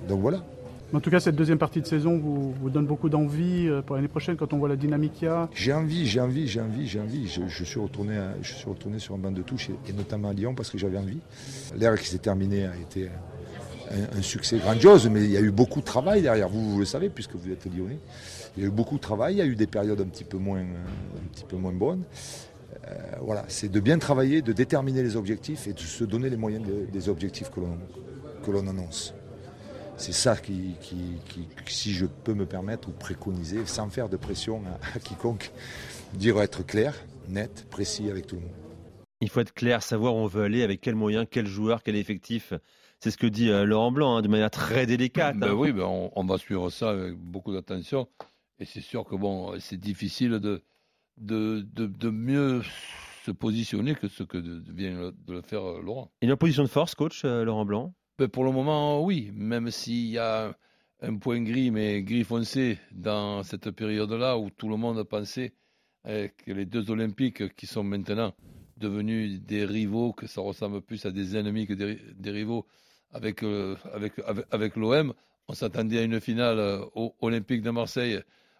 Donc 0.08 0.22
voilà. 0.22 0.46
En 0.92 1.00
tout 1.00 1.12
cas, 1.12 1.20
cette 1.20 1.36
deuxième 1.36 1.60
partie 1.60 1.82
de 1.82 1.86
saison 1.86 2.18
vous, 2.18 2.70
donne 2.72 2.88
beaucoup 2.88 3.10
d'envie 3.10 3.68
euh, 3.68 3.84
pour 3.84 3.96
l'année 3.96 4.08
prochaine 4.08 4.36
quand 4.38 4.54
on 4.54 4.58
voit 4.58 4.70
la 4.70 4.76
dynamique 4.76 5.14
qu'il 5.14 5.28
y 5.28 5.32
a. 5.32 5.48
J'ai 5.54 5.72
envie, 5.72 6.08
j'ai 6.08 6.20
envie, 6.20 6.48
j'ai 6.48 6.62
envie, 6.62 6.88
j'ai 6.88 7.00
envie. 7.00 7.28
Je, 7.28 7.64
suis 7.64 7.80
retourné, 7.80 8.18
je 8.42 8.54
suis 8.54 8.68
retourné 8.68 8.98
sur 8.98 9.14
un 9.14 9.20
banc 9.20 9.32
de 9.32 9.44
touche 9.44 9.70
et, 9.70 9.94
notamment 9.94 10.30
à 10.30 10.34
Lyon 10.34 10.56
parce 10.56 10.72
que 10.72 10.80
j'avais 10.80 10.98
envie. 10.98 11.20
L'ère 11.78 12.00
qui 12.00 12.08
s'est 12.08 12.18
terminée 12.18 12.66
a 12.66 12.76
été 12.76 13.10
un, 14.16 14.22
succès 14.24 14.58
grandiose, 14.58 15.08
mais 15.10 15.24
il 15.24 15.32
y 15.32 15.38
a 15.38 15.42
eu 15.42 15.52
beaucoup 15.52 15.82
de 15.82 15.86
travail 15.86 16.24
derrière. 16.24 16.50
Vous, 16.50 16.80
le 16.80 16.86
savez 16.86 17.10
puisque 17.10 17.36
vous 17.36 17.52
êtes 17.52 17.66
lyonnais. 17.66 18.00
Il 18.58 18.64
y 18.64 18.66
a 18.66 18.70
eu 18.70 18.72
beaucoup 18.72 18.96
de 18.96 19.02
travail. 19.02 19.36
Il 19.36 19.38
y 19.38 19.42
a 19.42 19.46
eu 19.46 19.56
des 19.56 19.68
périodes 19.68 20.02
un 20.02 20.08
petit 20.08 20.24
peu 20.24 20.38
moins, 20.38 20.60
un 20.62 21.28
petit 21.32 21.46
peu 21.48 21.58
moins 21.58 21.74
bonnes. 21.74 22.04
Euh, 22.88 22.96
voilà, 23.22 23.46
c'est 23.48 23.72
de 23.72 23.80
bien 23.80 24.00
travailler, 24.00 24.42
de 24.42 24.54
déterminer 24.54 25.04
les 25.04 25.16
objectifs 25.16 25.68
et 25.68 25.74
de 25.74 25.80
se 25.80 26.04
donner 26.04 26.32
les 26.32 26.38
moyens 26.38 26.66
de- 26.66 26.92
des 26.92 27.10
objectifs 27.10 27.52
que 27.52 28.52
l'on 28.52 28.68
annonce. 28.68 29.14
C'est 30.00 30.14
ça 30.14 30.38
qui, 30.38 30.76
qui- 30.82 31.18
qui- 31.26 31.48
si 31.68 31.92
je 31.92 32.06
peux 32.06 32.34
me 32.34 32.46
permettre, 32.46 32.88
ou 32.88 32.92
préconiser, 32.94 33.66
sans 33.66 33.90
faire 33.90 34.08
de 34.08 34.16
pression 34.16 34.64
à, 34.66 34.96
à 34.96 35.00
quiconque, 35.00 35.52
dire 36.14 36.42
être 36.42 36.66
clair, 36.66 36.96
net, 37.28 37.68
précis 37.70 38.10
avec 38.10 38.26
tout 38.26 38.36
le 38.36 38.42
monde. 38.44 38.52
Il 39.20 39.30
faut 39.30 39.42
être 39.42 39.54
clair, 39.54 39.84
savoir 39.84 40.16
où 40.16 40.20
on 40.20 40.28
veut 40.28 40.44
aller, 40.44 40.64
avec 40.64 40.80
quels 40.80 40.96
moyens, 40.96 41.28
quel 41.30 41.46
joueur, 41.46 41.84
quel 41.84 41.98
effectif. 41.98 42.54
C'est 43.02 43.12
ce 43.12 43.18
que 43.18 43.28
dit 43.28 43.50
euh, 43.50 43.66
Laurent 43.66 43.92
Blanc, 43.92 44.16
hein, 44.16 44.22
de 44.22 44.30
manière 44.30 44.50
très 44.50 44.86
délicate. 44.86 45.38
Ben 45.38 45.50
hein. 45.50 45.54
oui, 45.54 45.74
ben 45.74 45.84
on, 45.84 46.12
on 46.16 46.24
va 46.24 46.38
suivre 46.38 46.70
ça 46.70 46.92
avec 46.92 47.16
beaucoup 47.16 47.52
d'attention. 47.52 48.08
Et 48.60 48.66
c'est 48.66 48.82
sûr 48.82 49.04
que 49.04 49.16
bon, 49.18 49.60
c'est 49.60 49.80
difficile 49.80 50.32
de, 50.40 50.64
de, 51.18 51.66
de, 51.74 51.88
de 51.88 52.10
mieux 52.10 52.62
se 53.26 53.32
positionner 53.32 53.96
que 53.96 54.08
ce 54.08 54.24
que 54.24 54.38
de- 54.38 54.64
vient 54.72 55.12
de 55.12 55.34
le 55.34 55.42
faire 55.42 55.64
euh, 55.68 55.82
Laurent. 55.82 56.10
Il 56.22 56.30
est 56.30 56.34
en 56.34 56.38
position 56.38 56.64
de 56.64 56.70
force, 56.70 56.96
coach, 56.96 57.24
euh, 57.26 57.44
Laurent 57.44 57.66
Blanc? 57.66 57.94
Pour 58.28 58.44
le 58.44 58.52
moment, 58.52 59.04
oui, 59.04 59.32
même 59.34 59.72
s'il 59.72 60.08
y 60.08 60.18
a 60.18 60.56
un 61.02 61.18
point 61.18 61.42
gris, 61.42 61.72
mais 61.72 62.04
gris 62.04 62.24
foncé 62.24 62.78
dans 62.92 63.44
cette 63.44 63.72
période-là 63.72 64.38
où 64.38 64.50
tout 64.50 64.68
le 64.70 64.76
monde 64.76 65.02
pensait 65.04 65.54
euh, 66.06 66.28
que 66.46 66.52
les 66.52 66.66
deux 66.66 66.92
Olympiques 66.92 67.56
qui 67.56 67.68
sont 67.68 67.84
maintenant 67.84 68.34
devenus 68.78 69.42
des 69.42 69.66
rivaux, 69.66 70.14
que 70.14 70.28
ça 70.28 70.42
ressemble 70.42 70.82
plus 70.82 71.06
à 71.06 71.12
des 71.12 71.38
ennemis 71.38 71.68
que 71.68 71.74
des, 71.74 72.32
rivaux 72.32 72.66
avec, 73.12 73.44
euh, 73.44 73.76
avec, 73.94 74.14
avec, 74.26 74.46
avec 74.52 74.76
l'OM, 74.76 75.14
on 75.48 75.54
s'attendait 75.54 76.00
à 76.00 76.04
une 76.04 76.20
finale 76.22 76.60
euh, 76.60 76.86
olympique 77.22 77.62
de 77.62 77.72
Marseille, 77.72 78.20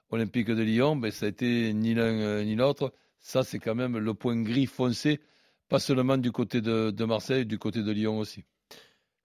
olympique 0.10 0.48
de 0.48 0.62
Lyon, 0.62 0.96
ben, 0.96 1.12
ça 1.12 1.26
a 1.26 1.30
été 1.30 1.74
ni 1.74 1.94
l'un 1.94 2.20
euh, 2.20 2.44
ni 2.44 2.56
l'autre. 2.56 2.94
Ça, 3.20 3.44
c'est 3.44 3.60
quand 3.60 3.76
même 3.76 3.98
le 3.98 4.14
point 4.14 4.42
gris 4.42 4.66
foncé, 4.66 5.20
pas 5.68 5.80
seulement 5.80 6.18
du 6.18 6.32
côté 6.32 6.62
de 6.62 7.06
Marseille, 7.06 7.46
du 7.46 7.60
côté 7.60 7.84
de 7.84 7.92
Lyon 7.92 8.18
aussi. 8.20 8.44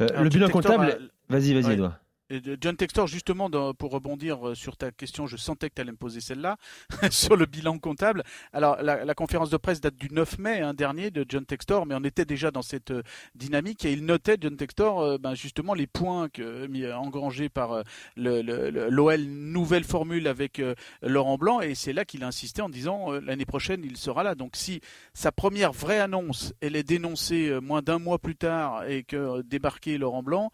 Euh, 0.03 0.23
Le 0.23 0.29
bilan 0.29 0.49
comptable. 0.49 1.11
Vas-y, 1.29 1.55
vas-y, 1.55 1.65
ouais. 1.65 1.75
Edouard. 1.75 1.99
De- 2.41 2.59
John 2.61 2.77
Textor, 2.77 3.07
justement, 3.07 3.51
pour 3.75 3.91
rebondir 3.93 4.49
euh, 4.49 4.55
sur 4.55 4.77
ta 4.77 4.91
question, 4.91 5.27
je 5.27 5.37
sentais 5.37 5.71
que 5.71 5.75
tu 5.75 5.81
allais 5.83 5.93
me 5.93 5.97
poser 5.97 6.21
celle-là, 6.21 6.57
sur 7.11 7.37
le 7.37 7.47
bilan 7.47 7.79
comptable. 7.79 8.23
Alors, 8.53 8.81
la, 8.83 9.15
conférence 9.15 9.51
de 9.51 9.57
presse 9.57 9.81
date 9.81 9.97
du 9.97 10.09
9 10.11 10.39
mai 10.39 10.61
hein, 10.61 10.75
dernier 10.75 11.11
de 11.11 11.25
John 11.29 11.47
Textor, 11.47 11.87
mais 11.87 11.95
on 11.95 12.03
était 12.05 12.25
déjà 12.25 12.51
dans 12.51 12.63
cette 12.63 12.91
euh, 12.91 13.03
dynamique 13.35 13.85
et 13.85 13.93
il 13.93 14.05
notait, 14.05 14.37
John 14.41 14.57
Textor, 14.57 15.01
euh, 15.01 15.19
ben, 15.19 15.35
justement 15.35 15.75
les 15.75 15.87
points 15.87 16.29
que, 16.29 16.93
engrangés 16.93 17.49
par 17.49 17.73
euh, 17.73 17.83
l'OL, 18.17 19.21
nouvelle 19.21 19.85
formule 19.85 20.27
avec 20.29 20.59
euh, 20.59 20.75
Laurent 21.03 21.39
Blanc, 21.39 21.61
et 21.61 21.75
c'est 21.75 21.93
là 21.93 22.05
qu'il 22.05 22.25
a 22.25 22.27
insisté 22.27 22.63
en 22.63 22.69
disant 22.69 23.13
euh, 23.13 23.21
l'année 23.21 23.47
prochaine, 23.47 23.83
il 23.85 23.97
sera 23.97 24.23
là. 24.23 24.35
Donc, 24.35 24.57
si 24.57 24.81
sa 25.13 25.33
première 25.33 25.73
vraie 25.73 26.01
annonce, 26.01 26.53
elle 26.61 26.77
est 26.77 26.83
dénoncée 26.83 27.49
euh, 27.49 27.61
moins 27.61 27.83
d'un 27.83 27.99
mois 27.99 28.19
plus 28.19 28.37
tard 28.37 28.85
et 28.85 29.05
que 29.05 29.17
euh, 29.17 29.43
débarqué 29.43 29.99
Laurent 29.99 30.23
Blanc, 30.23 30.51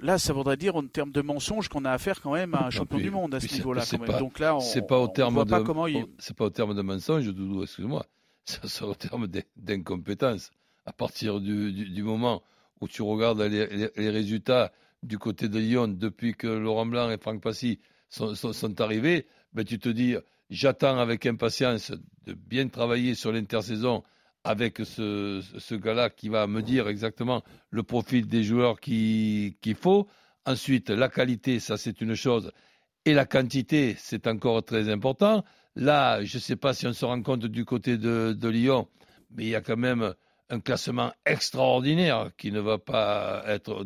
Là, 0.00 0.18
ça 0.18 0.32
voudrait 0.34 0.56
dire 0.58 0.76
en 0.76 0.86
termes 0.86 1.10
de 1.10 1.22
mensonges 1.22 1.68
qu'on 1.68 1.84
a 1.86 1.90
affaire 1.90 2.20
quand 2.20 2.34
même 2.34 2.54
à 2.54 2.66
un 2.66 2.70
champion 2.70 2.98
du 2.98 3.10
monde 3.10 3.34
à 3.34 3.40
ce 3.40 3.46
niveau-là. 3.54 3.80
Donc 4.18 4.38
là, 4.38 4.56
on, 4.56 4.60
C'est 4.60 4.86
pas 4.86 4.98
au 4.98 5.08
terme 5.08 5.34
voit 5.34 5.44
de, 5.44 5.50
pas 5.50 5.62
comment 5.62 5.86
il. 5.86 6.04
c'est 6.18 6.36
pas 6.36 6.44
au 6.44 6.50
terme 6.50 6.74
de 6.74 6.82
mensonge, 6.82 7.24
Doudou, 7.26 7.62
excuse-moi. 7.62 8.04
Ça 8.44 8.60
c'est 8.64 8.84
au 8.84 8.94
terme 8.94 9.26
d'in- 9.26 9.40
d'incompétence. 9.56 10.50
À 10.84 10.92
partir 10.92 11.40
du, 11.40 11.72
du- 11.72 11.88
du 11.88 12.02
moment 12.02 12.42
où 12.80 12.88
tu 12.88 13.02
regardes 13.02 13.40
les, 13.40 13.66
les- 13.68 13.90
les 13.96 14.10
résultats 14.10 14.70
du 15.02 15.18
côté 15.18 15.48
de 15.48 15.58
Lyon 15.58 15.88
depuis 15.88 16.34
que 16.34 16.46
Laurent 16.46 16.86
Blanc 16.86 17.10
et 17.10 17.18
Franck 17.18 17.40
Passy 17.42 17.80
sont, 18.10 18.34
sont- 18.34 18.52
sont 18.52 18.80
arrivés, 18.80 19.26
ben 19.52 19.64
tu 19.64 19.78
te 19.78 19.88
dis, 19.88 20.14
j'attends 20.50 20.98
avec 20.98 21.24
impatience 21.26 21.90
de 22.26 22.34
bien 22.34 22.68
travailler 22.68 23.14
sur 23.14 23.32
l'intersaison 23.32 24.02
avec 24.46 24.78
ce, 24.78 25.42
ce 25.58 25.74
gars-là 25.74 26.08
qui 26.10 26.28
va 26.28 26.46
me 26.46 26.62
dire 26.62 26.86
exactement 26.88 27.42
le 27.70 27.82
profil 27.82 28.26
des 28.28 28.44
joueurs 28.44 28.78
qui- 28.80 29.58
qu'il 29.60 29.74
faut. 29.74 30.06
Ensuite, 30.46 30.90
la 30.90 31.08
qualité, 31.08 31.58
ça 31.58 31.76
c'est 31.76 32.00
une 32.00 32.14
chose. 32.14 32.52
Et 33.04 33.12
la 33.14 33.24
quantité, 33.26 33.96
c'est 33.98 34.26
encore 34.28 34.64
très 34.64 34.88
important. 34.88 35.44
Là, 35.74 36.22
je 36.24 36.36
ne 36.36 36.40
sais 36.40 36.56
pas 36.56 36.74
si 36.74 36.86
on 36.86 36.92
se 36.92 37.04
rend 37.04 37.20
compte 37.22 37.46
du 37.46 37.64
côté 37.64 37.98
de, 37.98 38.32
de 38.38 38.48
Lyon, 38.48 38.88
mais 39.30 39.44
il 39.44 39.48
y 39.50 39.54
a 39.56 39.60
quand 39.60 39.76
même 39.76 40.14
un 40.48 40.60
classement 40.60 41.12
extraordinaire 41.24 42.30
qui 42.38 42.52
ne 42.52 42.60
va 42.60 42.78
pas 42.78 43.42
être 43.46 43.84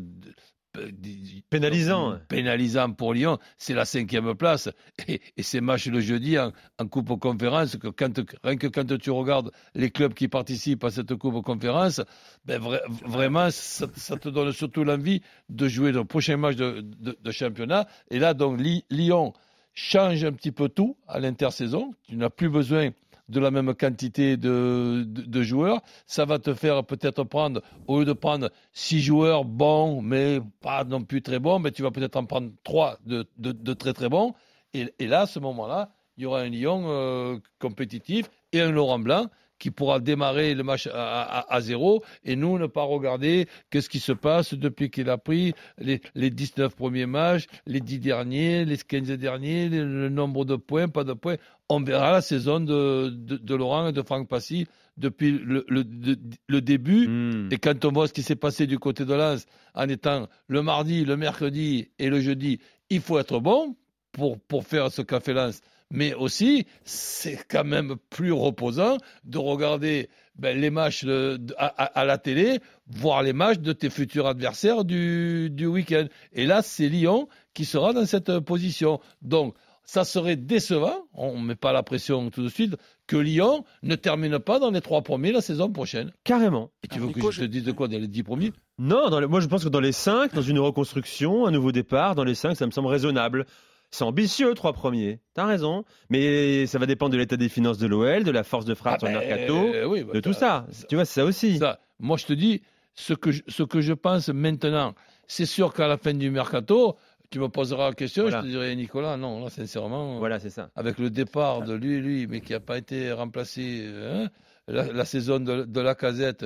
Pénalisant. 1.50 2.18
pénalisant 2.28 2.92
pour 2.92 3.14
Lyon. 3.14 3.38
C'est 3.58 3.74
la 3.74 3.84
cinquième 3.84 4.34
place. 4.34 4.68
Et, 5.08 5.20
et 5.36 5.42
ces 5.42 5.60
matchs 5.60 5.86
le 5.88 6.00
jeudi 6.00 6.38
en, 6.38 6.52
en 6.78 6.86
Coupe 6.86 7.18
Conférence, 7.18 7.76
que 7.76 7.88
quand, 7.88 8.20
rien 8.44 8.56
que 8.56 8.66
quand 8.66 8.98
tu 8.98 9.10
regardes 9.10 9.50
les 9.74 9.90
clubs 9.90 10.14
qui 10.14 10.28
participent 10.28 10.84
à 10.84 10.90
cette 10.90 11.14
Coupe 11.16 11.42
Conférence, 11.44 12.00
ben 12.44 12.60
vra- 12.60 12.80
vraiment, 13.04 13.50
ça, 13.50 13.86
ça 13.96 14.16
te 14.16 14.28
donne 14.28 14.52
surtout 14.52 14.84
l'envie 14.84 15.22
de 15.48 15.68
jouer 15.68 15.92
le 15.92 16.04
prochain 16.04 16.36
match 16.36 16.56
de, 16.56 16.80
de- 16.82 17.18
de 17.20 17.30
championnat. 17.30 17.86
Et 18.10 18.18
là, 18.18 18.34
donc, 18.34 18.60
Lyon 18.90 19.32
change 19.74 20.24
un 20.24 20.32
petit 20.32 20.52
peu 20.52 20.68
tout 20.68 20.96
à 21.08 21.20
l'intersaison. 21.20 21.94
Tu 22.08 22.16
n'as 22.16 22.30
plus 22.30 22.48
besoin 22.48 22.90
de 23.30 23.40
la 23.40 23.50
même 23.50 23.74
quantité 23.74 24.36
de, 24.36 25.42
joueurs. 25.42 25.80
Ça 26.06 26.24
va 26.24 26.38
te 26.38 26.52
faire 26.52 26.84
peut-être 26.84 27.24
prendre, 27.24 27.62
au 27.86 28.00
lieu 28.00 28.04
de 28.04 28.12
prendre 28.12 28.50
six 28.72 29.00
joueurs 29.00 29.44
bons, 29.44 30.02
mais 30.02 30.40
pas 30.60 30.84
non 30.84 31.02
plus 31.04 31.22
très 31.22 31.38
bons, 31.38 31.58
mais 31.58 31.70
tu 31.70 31.82
vas 31.82 31.90
peut-être 31.90 32.16
en 32.16 32.26
prendre 32.26 32.50
trois 32.64 32.98
de, 33.06 33.72
très 33.74 33.92
très 33.92 34.08
bons. 34.08 34.34
Et, 34.74 34.92
et 34.98 35.06
là, 35.06 35.22
à 35.22 35.26
ce 35.26 35.38
moment-là, 35.38 35.90
il 36.16 36.24
y 36.24 36.26
aura 36.26 36.40
un 36.40 36.48
Lyon 36.48 36.84
euh, 36.86 37.38
compétitif 37.58 38.30
et 38.52 38.60
un 38.60 38.70
Laurent 38.70 38.98
Blanc 38.98 39.26
qui 39.60 39.70
pourra 39.70 40.00
démarrer 40.00 40.54
le 40.54 40.64
match 40.64 40.88
à, 40.88 41.22
à- 41.22 41.54
à 41.54 41.60
zéro 41.60 42.02
et 42.24 42.34
nous 42.34 42.58
ne 42.58 42.66
pas 42.66 42.82
regarder 42.82 43.46
qu'est-ce 43.70 43.88
qui 43.88 44.00
se 44.00 44.10
passe 44.10 44.54
depuis 44.54 44.90
qu'il 44.90 45.08
a 45.08 45.18
pris 45.18 45.52
les, 45.78 46.00
les 46.16 46.30
19 46.30 46.74
premiers 46.74 47.06
matchs, 47.06 47.46
les 47.66 47.80
10 47.80 48.00
derniers, 48.00 48.64
les 48.64 48.76
15 48.78 49.06
derniers, 49.12 49.68
le, 49.68 49.84
le 49.84 50.08
nombre 50.08 50.44
de 50.44 50.56
points, 50.56 50.88
pas 50.88 51.04
de 51.04 51.12
points. 51.12 51.36
On 51.68 51.80
verra 51.80 52.10
la 52.10 52.20
saison 52.22 52.58
de, 52.58 53.10
de, 53.10 53.36
de 53.36 53.54
Laurent 53.54 53.88
et 53.88 53.92
de 53.92 54.02
Franck 54.02 54.26
Passy 54.28 54.66
depuis 54.96 55.30
le, 55.30 55.64
le, 55.68 56.60
début. 56.60 57.06
Hmm. 57.06 57.48
Et 57.52 57.58
quand 57.58 57.84
on 57.84 57.92
voit 57.92 58.08
ce 58.08 58.12
qui 58.12 58.22
s'est 58.22 58.36
passé 58.36 58.66
du 58.66 58.78
côté 58.78 59.04
de 59.04 59.14
Lens 59.14 59.46
en 59.74 59.88
étant 59.88 60.26
le 60.48 60.62
mardi, 60.62 61.04
le 61.04 61.16
mercredi 61.16 61.88
et 61.98 62.08
le 62.10 62.20
jeudi, 62.20 62.58
il 62.90 63.00
faut 63.00 63.18
être 63.18 63.38
bon 63.40 63.76
pour, 64.12 64.38
pour 64.40 64.64
faire 64.66 64.90
ce 64.90 65.02
qu'a 65.02 65.20
fait 65.20 65.32
Lens. 65.32 65.60
Mais 65.92 66.14
aussi, 66.14 66.66
c'est 66.84 67.38
quand 67.48 67.64
même 67.64 67.96
plus 68.10 68.32
reposant 68.32 68.98
de 69.24 69.38
regarder 69.38 70.08
ben, 70.36 70.58
les 70.58 70.70
matchs 70.70 71.04
de- 71.04 71.36
de- 71.38 71.54
à, 71.58 72.04
la 72.04 72.16
télé, 72.16 72.60
voir 72.86 73.22
les 73.22 73.32
matchs 73.32 73.58
de 73.58 73.72
tes 73.72 73.90
futurs 73.90 74.26
adversaires 74.26 74.84
du, 74.84 75.50
du 75.50 75.66
week-end. 75.66 76.06
Et 76.32 76.46
là, 76.46 76.62
c'est 76.62 76.88
Lyon 76.88 77.28
qui 77.54 77.64
sera 77.64 77.92
dans 77.92 78.06
cette 78.06 78.38
position. 78.38 79.00
Donc, 79.20 79.54
ça 79.84 80.04
serait 80.04 80.36
décevant, 80.36 80.94
on 81.14 81.38
ne 81.40 81.44
met 81.44 81.56
pas 81.56 81.72
la 81.72 81.82
pression 81.82 82.30
tout 82.30 82.44
de 82.44 82.48
suite, 82.48 82.76
que 83.08 83.16
Lyon 83.16 83.64
ne 83.82 83.96
termine 83.96 84.38
pas 84.38 84.60
dans 84.60 84.70
les 84.70 84.80
trois 84.80 85.02
premiers 85.02 85.32
la 85.32 85.40
saison 85.40 85.70
prochaine. 85.72 86.12
Carrément. 86.22 86.70
Et 86.84 86.88
tu 86.88 86.98
Ah, 86.98 87.06
veux 87.06 87.12
que 87.12 87.30
je 87.32 87.40
te 87.40 87.44
dise 87.46 87.64
de 87.64 87.72
quoi 87.72 87.88
dans 87.88 87.98
les 87.98 88.06
dix 88.06 88.22
premiers? 88.22 88.52
Non, 88.78 89.10
dans 89.10 89.28
moi 89.28 89.40
je 89.40 89.46
pense 89.48 89.64
que 89.64 89.68
dans 89.68 89.80
les 89.80 89.90
5, 89.92 90.32
dans 90.32 90.40
une 90.42 90.60
reconstruction, 90.60 91.44
un 91.46 91.50
nouveau 91.50 91.72
départ, 91.72 92.14
dans 92.14 92.22
les 92.24 92.36
5, 92.36 92.54
ça 92.56 92.66
me 92.66 92.70
semble 92.70 92.86
raisonnable. 92.88 93.46
C'est 93.90 94.04
ambitieux, 94.04 94.54
trois 94.54 94.72
premiers. 94.72 95.18
T'as 95.34 95.46
raison. 95.46 95.84
Mais 96.10 96.66
ça 96.66 96.78
va 96.78 96.86
dépendre 96.86 97.12
de 97.12 97.18
l'état 97.18 97.36
des 97.36 97.48
finances 97.48 97.78
de 97.78 97.86
l'OL, 97.86 98.22
de 98.24 98.30
la 98.30 98.44
force 98.44 98.64
de 98.64 98.74
frappe 98.74 99.00
sur 99.00 99.08
le 99.08 99.14
ben, 99.18 99.26
mercato, 99.28 99.56
euh, 99.74 99.84
oui, 99.86 100.04
bah, 100.04 100.12
de 100.14 100.20
tout 100.20 100.32
ça. 100.32 100.66
Tu 100.88 100.94
vois, 100.94 101.04
c'est 101.04 101.20
ça 101.20 101.24
aussi. 101.26 101.58
ça. 101.58 101.80
Moi, 101.98 102.16
je 102.16 102.26
te 102.26 102.32
dis, 102.32 102.62
ce 102.94 103.14
que 103.14 103.32
je, 103.32 103.42
ce 103.48 103.62
que 103.64 103.80
je 103.80 103.92
pense 103.92 104.28
maintenant, 104.28 104.94
c'est 105.26 105.46
sûr 105.46 105.74
qu'à 105.74 105.88
la 105.88 105.96
fin 105.98 106.14
du 106.14 106.30
mercato, 106.30 106.96
tu 107.30 107.38
me 107.40 107.48
poseras 107.48 107.88
la 107.88 107.94
question, 107.94 108.24
Voilà. 108.24 108.40
je 108.40 108.46
te 108.46 108.50
dirais 108.50 108.74
Nicolas, 108.76 109.16
non, 109.16 109.42
là 109.44 109.50
sincèrement, 109.50 110.18
Voilà, 110.18 110.38
c'est 110.40 110.50
ça. 110.50 110.70
avec 110.76 110.98
le 110.98 111.10
départ 111.10 111.62
de 111.62 111.74
lui, 111.74 112.00
lui, 112.00 112.26
mais 112.26 112.40
qui 112.40 112.52
n'a 112.52 112.60
pas 112.60 112.78
été 112.78 113.12
remplacé, 113.12 113.86
hein, 113.88 114.28
la, 114.68 114.92
la 114.92 115.04
saison 115.04 115.38
de, 115.40 115.64
de 115.64 115.80
la 115.80 115.94
casette, 115.94 116.44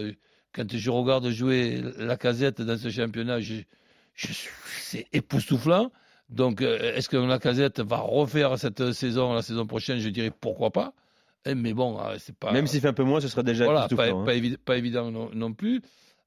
quand 0.53 0.71
je 0.75 0.91
regarde 0.91 1.29
jouer 1.31 1.83
la 1.99 2.17
casette 2.17 2.61
dans 2.63 2.77
ce 2.79 2.89
championnat, 2.91 3.41
je, 3.41 3.55
je 4.15 4.33
suis- 4.33 4.51
c'est 4.81 5.07
époustouflant. 5.13 5.91
Donc, 6.29 6.63
euh, 6.63 6.95
est-ce 6.97 7.09
que 7.09 7.17
la 7.17 7.39
casette 7.39 7.81
va 7.81 7.99
refaire 7.99 8.59
cette 8.59 8.93
saison, 8.93 9.35
la 9.35 9.43
saison 9.43 9.67
prochaine? 9.67 9.99
Je 9.99 10.09
dirais 10.09 10.31
pourquoi 10.31 10.71
pas. 10.71 10.95
Eh, 11.47 11.55
Mais 11.55 11.75
bon, 11.75 11.99
euh, 12.01 12.17
c'est 12.19 12.35
pas. 12.37 12.53
Même 12.53 12.67
s'il 12.67 12.81
fait 12.81 12.89
un 12.89 12.93
peu 12.95 13.05
moins, 13.05 13.21
ce 13.21 13.29
sera 13.29 13.43
déjà 13.43 13.65
Voilà, 13.65 13.89
pas, 13.89 14.09
hein. 14.09 14.25
pas 14.25 14.35
évi- 14.35 14.57
pas 14.57 14.77
évident 14.79 15.11
non, 15.11 15.31
non 15.35 15.53
plus. 15.53 15.83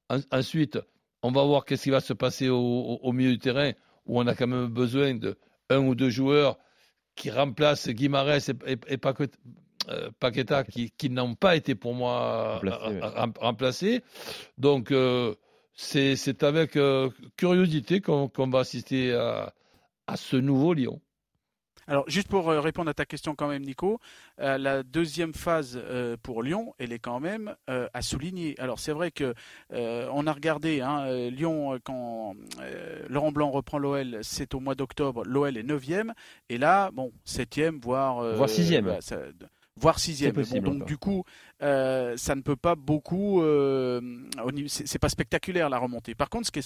En- 0.08 0.20
ensuite, 0.30 0.78
on 1.22 1.32
va 1.32 1.42
voir 1.44 1.64
qu'est-ce 1.64 1.82
qui 1.84 1.90
va 1.90 2.00
se 2.00 2.12
passer 2.12 2.48
au, 2.48 2.56
au- 2.58 3.00
au 3.02 3.12
milieu 3.12 3.32
du 3.32 3.38
terrain, 3.38 3.72
où 4.06 4.20
on 4.20 4.26
a 4.26 4.34
quand 4.34 4.46
même 4.46 4.66
besoin 4.68 5.14
de 5.14 5.36
un 5.70 5.78
ou 5.78 5.94
deux 5.94 6.10
joueurs 6.10 6.58
qui 7.16 7.30
remplacent 7.30 7.88
Guimarães 7.88 8.48
et, 8.66 8.72
et- 8.72 8.98
euh, 9.90 10.10
Paqueta, 10.20 10.64
qui, 10.64 10.90
qui 10.96 11.10
n'ont 11.10 11.34
pas 11.34 11.56
été 11.56 11.74
pour 11.74 11.94
moi 11.94 12.54
Remplacés, 12.54 12.84
ouais. 12.86 13.00
rem- 13.00 13.32
remplacés. 13.40 14.02
Donc, 14.58 14.92
euh, 14.92 15.34
c'est 15.74 16.42
avec 16.44 16.76
euh, 16.76 17.10
curiosité 17.36 18.00
qu'on 18.00 18.28
qu'on 18.28 18.48
va 18.48 18.60
assister 18.60 19.14
à, 19.14 19.52
à 20.08 20.16
ce 20.16 20.36
nouveau 20.36 20.74
Lyon. 20.74 21.00
Alors, 21.86 22.04
juste 22.06 22.28
pour 22.28 22.50
euh, 22.50 22.60
répondre 22.60 22.90
à 22.90 22.94
ta 22.94 23.06
question 23.06 23.34
quand 23.34 23.48
même, 23.48 23.62
Nico, 23.62 23.98
euh, 24.40 24.58
la 24.58 24.82
deuxième 24.82 25.32
phase 25.32 25.80
euh, 25.82 26.18
pour 26.22 26.42
Lyon, 26.42 26.74
elle 26.78 26.92
est 26.92 26.98
quand 26.98 27.18
même 27.18 27.54
euh, 27.70 27.88
à 27.94 28.02
souligner. 28.02 28.58
Alors, 28.60 28.78
c'est 28.78 28.92
vrai 28.92 29.10
que 29.10 29.32
on 29.70 30.26
a 30.26 30.32
regardé 30.32 30.82
hein, 30.82 31.06
Lyon 31.30 31.78
quand 31.84 32.34
Laurent 33.08 33.32
Blanc 33.32 33.50
reprend 33.50 33.78
l'OL, 33.78 34.18
c'est 34.22 34.54
au 34.54 34.60
mois 34.60 34.74
d'octobre. 34.74 35.22
L'OL 35.24 35.56
est 35.56 35.62
9e 35.62 36.12
et 36.50 36.58
là, 36.58 36.90
bon, 36.92 37.10
7e, 37.24 37.80
voire 37.80 38.22
Voire 38.34 38.48
sixième. 38.50 38.84
bah, 38.84 39.00
ça- 39.00 39.20
voire 39.80 39.98
sixième. 39.98 40.30
C'est 40.30 40.34
possible 40.40 40.60
Bon, 40.66 40.72
donc 40.72 40.76
encore. 40.76 40.86
du 40.88 40.98
coup, 40.98 41.24
euh, 41.62 42.16
ça 42.16 42.34
ne 42.34 42.40
peut 42.42 42.56
pas 42.56 42.74
beaucoup. 42.74 43.42
euh, 43.42 44.00
c'est 44.68 44.98
pas 44.98 45.08
spectaculaire 45.08 45.68
la 45.68 45.78
remontée. 45.78 46.14
Par 46.14 46.28
contre, 46.28 46.46
ce 46.46 46.52
qui 46.52 46.58
est 46.58 46.62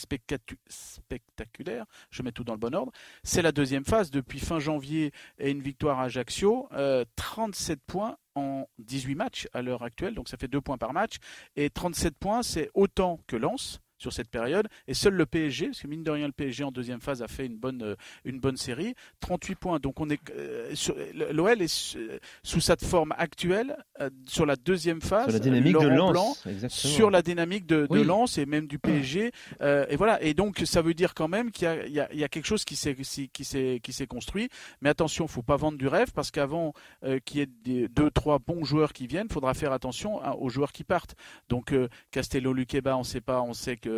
spectaculaire, 0.68 1.85
je 2.11 2.22
mets 2.22 2.33
tout 2.33 2.44
dans 2.44 2.53
le 2.55 2.59
bon 2.59 2.75
ordre, 2.75 2.92
c'est 3.22 3.42
la 3.42 3.53
deuxième 3.53 3.85
phase. 3.85 4.11
Depuis 4.11 4.38
fin 4.40 4.59
janvier 4.59 5.12
et 5.38 5.51
une 5.51 5.62
victoire 5.62 6.01
à 6.01 6.05
Ajaccio, 6.05 6.68
euh, 6.72 7.05
37 7.16 7.81
points 7.87 8.16
en 8.35 8.66
18 8.79 9.14
matchs 9.14 9.48
à 9.53 9.62
l'heure 9.62 9.83
actuelle, 9.83 10.14
donc 10.14 10.29
ça 10.29 10.37
fait 10.37 10.48
2 10.48 10.61
points 10.61 10.79
par 10.79 10.92
match. 10.92 11.16
Et 11.57 11.70
37 11.70 12.16
points, 12.18 12.42
c'est 12.42 12.70
autant 12.75 13.20
que 13.27 13.37
Lens 13.37 13.81
sur 14.03 14.12
cette 14.12 14.29
période. 14.29 14.67
Et 14.88 14.95
seul 14.95 15.15
le 15.15 15.25
PSG, 15.27 15.67
parce 15.67 15.81
que 15.81 15.87
mine 15.87 16.03
de 16.03 16.11
rien, 16.11 16.27
le 16.27 16.33
PSG 16.33 16.65
en 16.65 16.73
deuxième 16.73 17.01
phase 17.01 17.23
a 17.23 17.29
fait 17.29 17.47
une 17.47 17.57
bonne, 17.57 17.83
euh, 17.83 17.95
une 18.25 18.41
bonne 18.41 18.57
série, 18.57 18.95
38 19.21 19.55
points. 19.55 19.79
Donc 19.79 20.01
on 20.01 20.11
est 20.11 20.21
euh, 20.37 20.75
sur- 20.75 20.97
l'OL 21.33 21.62
est 21.62 21.69
su- 21.69 21.99
sous 22.43 22.61
cette 22.61 22.85
forme 22.85 23.15
actuelle 23.17 23.77
euh, 24.01 24.11
sur 24.29 24.45
la 24.45 24.57
deuxième 24.57 25.01
phase. 25.01 25.25
Sur 25.27 25.33
la 25.35 25.38
dynamique 25.38 25.79
de 25.79 25.87
Lens. 25.88 26.12
Blanc, 26.12 26.69
sur 26.69 27.11
la 27.11 27.23
dynamique 27.23 27.67
de, 27.67 27.83
de 27.83 27.87
Oui. 27.91 28.05
Lens 28.05 28.38
et 28.38 28.47
même 28.47 28.67
du 28.67 28.79
PSG. 28.79 29.31
Euh, 29.61 29.87
et 29.88 29.97
voilà. 29.97 30.23
Et 30.23 30.35
donc, 30.35 30.61
ça 30.65 30.83
veut 30.83 30.95
dire 30.95 31.15
quand 31.15 31.29
même 31.29 31.51
qu'il 31.53 31.65
y 31.65 31.69
a, 31.69 31.87
il 31.87 31.93
y 31.93 32.01
a- 32.01 32.12
il 32.12 32.19
y 32.19 32.25
a 32.25 32.29
quelque 32.29 32.47
chose 32.47 32.65
qui 32.65 32.75
s'est, 32.77 32.97
qui 33.33 33.45
s'est, 33.45 33.81
qui 33.83 33.93
s'est 33.93 34.07
construit. 34.07 34.49
Mais 34.81 34.88
attention, 34.88 35.29
faut 35.29 35.43
pas 35.43 35.57
vendre 35.57 35.79
du 35.79 35.87
rêve 35.87 36.12
parce 36.12 36.31
qu'avant 36.31 36.73
euh, 37.05 37.19
qu'il 37.25 37.38
y 37.38 37.43
ait 37.43 37.49
des, 37.65 37.88
deux, 37.88 38.11
trois 38.11 38.38
bons 38.38 38.65
joueurs 38.65 38.93
qui 38.93 39.07
viennent, 39.07 39.29
faudra 39.31 39.55
faire 39.55 39.73
attention 39.73 40.21
à- 40.21 40.35
aux 40.35 40.49
joueurs 40.49 40.73
qui 40.73 40.83
partent. 40.85 41.15
Donc, 41.49 41.73
euh, 41.73 41.88
Castello, 42.11 42.53
Luqueba, 42.53 42.97
on 42.97 43.05
sait 43.05 43.21
pas. 43.21 43.41
On 43.43 43.53
sait 43.53 43.77
que 43.77 43.88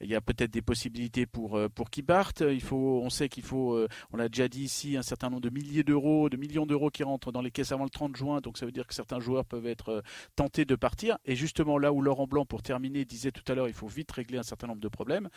il 0.00 0.08
y 0.08 0.14
a 0.14 0.20
peut-être 0.20 0.50
des 0.50 0.62
possibilités 0.62 1.26
pour 1.26 1.56
euh, 1.56 1.68
pour 1.68 1.90
partent. 2.06 2.42
On 2.72 3.10
sait 3.10 3.28
qu'il 3.28 3.42
faut. 3.42 3.74
euh, 3.74 3.88
on 4.12 4.16
l'a 4.16 4.28
déjà 4.28 4.48
dit 4.48 4.62
ici, 4.62 4.96
un 4.96 5.02
certain 5.02 5.30
nombre 5.30 5.42
de 5.42 5.50
milliers 5.50 5.84
d'euros, 5.84 6.28
de 6.28 6.36
millions 6.36 6.66
d'euros 6.66 6.90
qui 6.90 7.02
rentrent 7.02 7.32
dans 7.32 7.40
les 7.42 7.50
caisses 7.50 7.72
avant 7.72 7.84
le 7.84 7.90
30 7.90 8.16
juin. 8.16 8.40
Donc, 8.40 8.58
ça 8.58 8.66
veut 8.66 8.72
dire 8.72 8.86
que 8.86 8.94
certains 8.94 9.20
joueurs 9.20 9.44
peuvent 9.44 9.66
être 9.66 9.88
euh, 9.90 10.02
tentés 10.36 10.64
de 10.64 10.74
partir. 10.74 11.18
Et 11.24 11.36
justement, 11.36 11.78
là 11.78 11.92
où 11.92 12.00
Laurent 12.00 12.26
Blanc, 12.26 12.44
pour 12.44 12.62
terminer, 12.62 13.04
disait 13.04 13.32
tout 13.32 13.50
à 13.50 13.54
l'heure, 13.54 13.68
il 13.68 13.74
faut 13.74 13.86
vite 13.86 14.10
régler 14.12 14.38
un 14.38 14.42
certain 14.42 14.66
nombre 14.66 14.80
de 14.80 14.88
problèmes, 14.88 15.28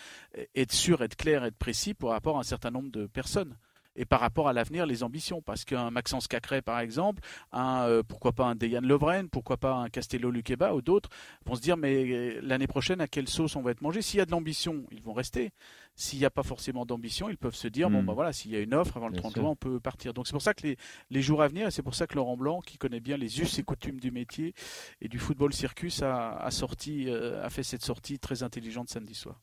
être 0.56 0.74
sûr, 0.74 1.02
être 1.04 1.16
clair, 1.16 1.44
être 1.44 1.58
précis 1.58 1.94
par 1.94 2.12
rapport 2.12 2.38
à 2.38 2.42
un 2.42 2.44
certain 2.44 2.72
nombre 2.72 2.92
de 2.92 3.06
personnes. 3.06 3.56
Et 3.98 4.06
par 4.06 4.20
rapport 4.20 4.48
à 4.48 4.54
l'avenir, 4.54 4.86
les 4.86 5.04
ambitions. 5.04 5.42
Parce 5.42 5.66
qu'un 5.66 5.92
Maxence 5.92 6.28
Cacré, 6.28 6.62
par 6.62 6.80
exemple, 6.80 7.22
un, 7.52 7.82
euh, 7.88 8.04
pourquoi 8.04 8.32
pas 8.32 8.46
un 8.46 8.56
Dejan 8.56 8.82
Lovren, 8.82 9.28
pourquoi 9.30 9.58
pas 9.58 9.74
un 9.74 9.90
Castello 9.90 10.32
Luqueba 10.32 10.74
ou 10.74 10.82
d'autres, 10.82 11.10
vont 11.46 11.56
se 11.56 11.62
dire, 11.62 11.76
mais 11.78 12.06
euh, 12.10 12.40
l'année 12.42 12.68
prochaine, 12.68 13.02
à 13.02 13.08
quelle 13.08 13.28
sauce 13.28 13.56
on 13.56 13.62
va 13.62 13.72
être 13.72 13.82
mangé? 13.82 14.02
S'il 14.02 14.20
y 14.20 14.22
a 14.22 14.26
de 14.26 14.32
l'ambition, 14.32 14.86
ils 14.92 15.02
vont 15.02 15.14
rester. 15.14 15.52
S'il 15.96 16.20
n'y 16.20 16.26
a 16.26 16.30
pas 16.30 16.44
forcément 16.44 16.86
d'ambition, 16.86 17.28
ils 17.28 17.38
peuvent 17.38 17.56
se 17.56 17.68
dire, 17.68 17.90
bon, 17.90 18.04
bah 18.04 18.14
voilà, 18.14 18.32
s'il 18.32 18.52
y 18.52 18.56
a 18.56 18.60
une 18.60 18.76
offre 18.76 18.98
avant 18.98 19.08
le 19.08 19.14
Bien 19.14 19.22
30 19.22 19.32
sûr. 19.34 19.42
juin, 19.42 19.50
on 19.52 19.56
peut 19.56 19.80
partir. 19.80 20.14
Donc 20.14 20.28
c'est 20.28 20.34
pour 20.34 20.44
ça 20.44 20.54
que 20.54 20.62
les, 20.68 20.78
les 21.10 21.22
jours 21.24 21.42
à 21.42 21.48
venir, 21.48 21.66
et 21.68 21.72
c'est 21.72 21.82
pour 21.82 21.96
ça 21.96 22.06
que 22.06 22.14
Laurent 22.16 22.38
Blanc, 22.38 22.62
qui 22.62 22.78
connaît 22.78 23.00
bien 23.00 23.18
les 23.18 23.42
us 23.42 23.58
et 23.58 23.64
coutumes 23.64 24.00
du 24.00 24.12
métier 24.12 24.54
et 25.02 25.08
du 25.08 25.18
football 25.18 25.54
circus, 25.54 26.04
a, 26.04 26.38
a 26.38 26.52
sorti, 26.52 27.10
euh, 27.10 27.44
a 27.44 27.50
fait 27.50 27.64
cette 27.64 27.82
sortie 27.84 28.20
très 28.20 28.44
intelligente 28.44 28.90
samedi 28.90 29.16
soir. 29.16 29.42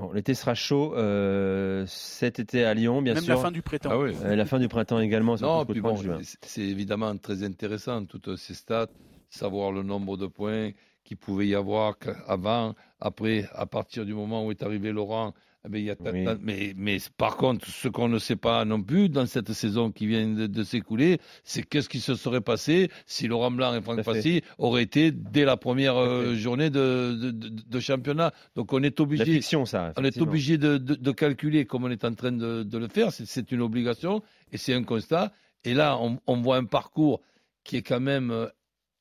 Bon, 0.00 0.12
L'été 0.12 0.32
sera 0.34 0.54
chaud 0.54 0.94
euh, 0.96 1.84
cet 1.86 2.38
été 2.38 2.64
à 2.64 2.72
Lyon, 2.72 3.02
bien 3.02 3.12
Même 3.12 3.22
sûr. 3.22 3.34
la 3.34 3.40
fin 3.42 3.50
du 3.50 3.60
printemps. 3.60 3.90
Ah 3.92 3.98
oui. 3.98 4.14
Euh, 4.24 4.34
la 4.34 4.46
fin 4.46 4.58
du 4.58 4.66
printemps 4.66 4.98
également. 4.98 5.36
surtout 5.36 5.52
Non, 5.52 5.58
jusqu'au 5.60 5.72
puis 5.74 5.82
30 5.82 5.94
bon, 5.96 6.02
juin. 6.02 6.18
c'est- 6.42 6.62
évidemment 6.62 7.14
très 7.18 7.42
intéressant, 7.42 8.06
toutes 8.06 8.34
ces 8.36 8.54
stats, 8.54 8.88
savoir 9.28 9.72
le 9.72 9.82
nombre 9.82 10.16
de 10.16 10.26
points 10.26 10.70
qu'il 11.04 11.18
pouvait 11.18 11.48
y 11.48 11.54
avoir 11.54 11.96
avant, 12.26 12.74
après, 12.98 13.46
à 13.52 13.66
partir 13.66 14.06
du 14.06 14.14
moment 14.14 14.46
où 14.46 14.50
est 14.50 14.62
arrivé 14.62 14.90
Laurent. 14.90 15.34
Ben, 15.68 15.78
il 15.78 15.84
y 15.84 15.90
a 15.90 15.96
Oui. 16.00 16.24
mais, 16.40 16.72
mais 16.76 16.98
par 17.18 17.36
contre, 17.36 17.66
ce 17.66 17.88
qu'on 17.88 18.08
ne 18.08 18.18
sait 18.18 18.36
pas 18.36 18.64
non 18.64 18.82
plus 18.82 19.10
dans 19.10 19.26
cette 19.26 19.52
saison 19.52 19.92
qui 19.92 20.06
vient 20.06 20.26
de, 20.26 20.46
de 20.46 20.62
s'écouler, 20.64 21.18
c'est 21.44 21.62
qu'est-ce 21.62 21.88
qui 21.90 22.00
se 22.00 22.14
serait 22.14 22.40
passé 22.40 22.90
si 23.04 23.28
Laurent 23.28 23.50
Blanc 23.50 23.74
et 23.74 23.82
Franck. 23.82 24.02
Passy 24.02 24.42
auraient 24.56 24.82
été 24.84 25.10
dès 25.12 25.44
la 25.44 25.58
première 25.58 25.96
euh, 25.98 26.34
journée 26.34 26.70
de, 26.70 27.30
de- 27.30 27.80
championnat. 27.80 28.32
Donc 28.56 28.72
on 28.72 28.82
est 28.82 28.98
obligé 29.00 29.24
fiction, 29.24 29.66
ça. 29.66 29.92
on 29.98 30.04
est 30.04 30.18
obligé 30.20 30.56
de, 30.56 31.10
calculer 31.12 31.66
comme 31.66 31.84
on 31.84 31.90
est 31.90 32.04
en 32.04 32.14
train 32.14 32.32
de, 32.32 32.64
le 32.78 32.88
faire. 32.88 33.12
C'est- 33.12 33.52
une 33.52 33.60
obligation 33.62 34.22
et 34.52 34.56
c'est 34.56 34.72
un 34.74 34.82
constat. 34.84 35.32
Et 35.64 35.74
là, 35.74 35.98
on, 35.98 36.18
on 36.26 36.40
voit 36.40 36.56
un 36.56 36.64
parcours 36.64 37.20
qui 37.64 37.76
est 37.76 37.82
quand 37.82 38.00
même 38.00 38.30
euh, 38.30 38.46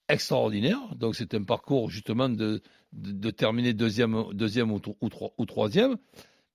extraordinaire. 0.09 0.79
Donc, 0.95 1.15
c'est 1.15 1.33
un 1.33 1.43
parcours 1.43 1.89
justement 1.89 2.27
de, 2.29 2.61
de, 2.93 3.11
de 3.11 3.29
terminer 3.31 3.73
deuxième, 3.73 4.25
deuxième 4.33 4.71
ou, 4.71 4.81
ou 5.01 5.09
ou 5.37 5.45
troisième. 5.45 5.97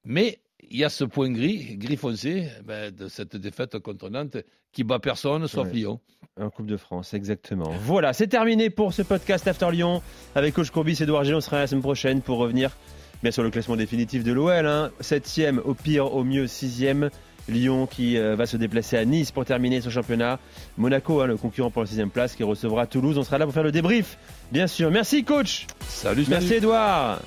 Mais 0.04 0.38
il 0.70 0.78
y 0.78 0.84
a 0.84 0.88
ce 0.88 1.04
point 1.04 1.30
gris, 1.30 1.76
gris 1.76 1.96
foncé, 1.96 2.48
ben, 2.64 2.90
de 2.90 3.08
cette 3.08 3.36
défaite 3.36 3.78
contre 3.78 4.08
Nantes 4.10 4.36
qui 4.72 4.84
bat 4.84 4.98
personne 4.98 5.46
sauf 5.46 5.66
Ouais. 5.68 5.74
Lyon. 5.74 6.00
En 6.40 6.50
Coupe 6.50 6.66
de 6.66 6.76
France, 6.76 7.14
exactement. 7.14 7.70
Voilà, 7.82 8.12
c'est 8.12 8.26
terminé 8.26 8.70
pour 8.70 8.92
ce 8.92 9.02
podcast 9.02 9.46
After 9.46 9.70
Lyon 9.70 10.02
avec 10.34 10.54
Coach 10.54 10.70
Courbis 10.70 10.96
et 11.00 11.04
Edouard 11.04 11.24
Gilles. 11.24 11.36
On 11.36 11.40
sera 11.40 11.60
la 11.60 11.66
semaine 11.66 11.82
prochaine 11.82 12.22
pour 12.22 12.38
revenir 12.38 12.76
bien 13.22 13.30
sur 13.30 13.42
le 13.42 13.50
classement 13.50 13.76
définitif 13.76 14.24
de 14.24 14.32
l'OL. 14.32 14.66
Hein. 14.66 14.90
Septième, 15.00 15.60
au 15.64 15.74
pire, 15.74 16.12
au 16.12 16.24
mieux, 16.24 16.46
sixième. 16.46 17.10
Lyon 17.46 17.86
qui 17.86 18.16
euh, 18.16 18.36
va 18.36 18.46
se 18.46 18.56
déplacer 18.56 18.96
à 18.96 19.04
Nice 19.04 19.30
pour 19.30 19.44
terminer 19.44 19.82
son 19.82 19.90
championnat. 19.90 20.38
Monaco, 20.78 21.20
hein, 21.20 21.26
le 21.26 21.36
concurrent 21.36 21.70
pour 21.70 21.82
la 21.82 21.86
sixième 21.86 22.10
place, 22.10 22.34
qui 22.34 22.42
recevra 22.42 22.86
Toulouse. 22.86 23.18
On 23.18 23.22
sera 23.22 23.36
là 23.38 23.44
pour 23.44 23.52
faire 23.54 23.62
le 23.62 23.70
débrief, 23.72 24.18
bien 24.50 24.66
sûr. 24.66 24.90
Merci 24.90 25.24
coach. 25.24 25.66
Salut, 25.86 26.24
salut. 26.24 26.36
Merci 26.36 26.54
Edouard. 26.54 27.20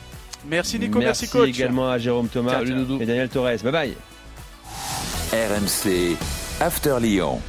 Merci 0.46 0.80
Nico, 0.80 1.00
merci, 1.00 1.26
merci 1.26 1.30
coach. 1.30 1.50
également 1.50 1.90
à 1.90 1.98
Jérôme 1.98 2.28
Thomas 2.28 2.62
et 2.62 3.06
Daniel 3.06 3.30
Torres. 3.30 3.58
Bye 3.64 3.72
bye. 3.72 3.98
RMC 5.34 6.16
After 6.62 6.98
Lyon. 7.02 7.42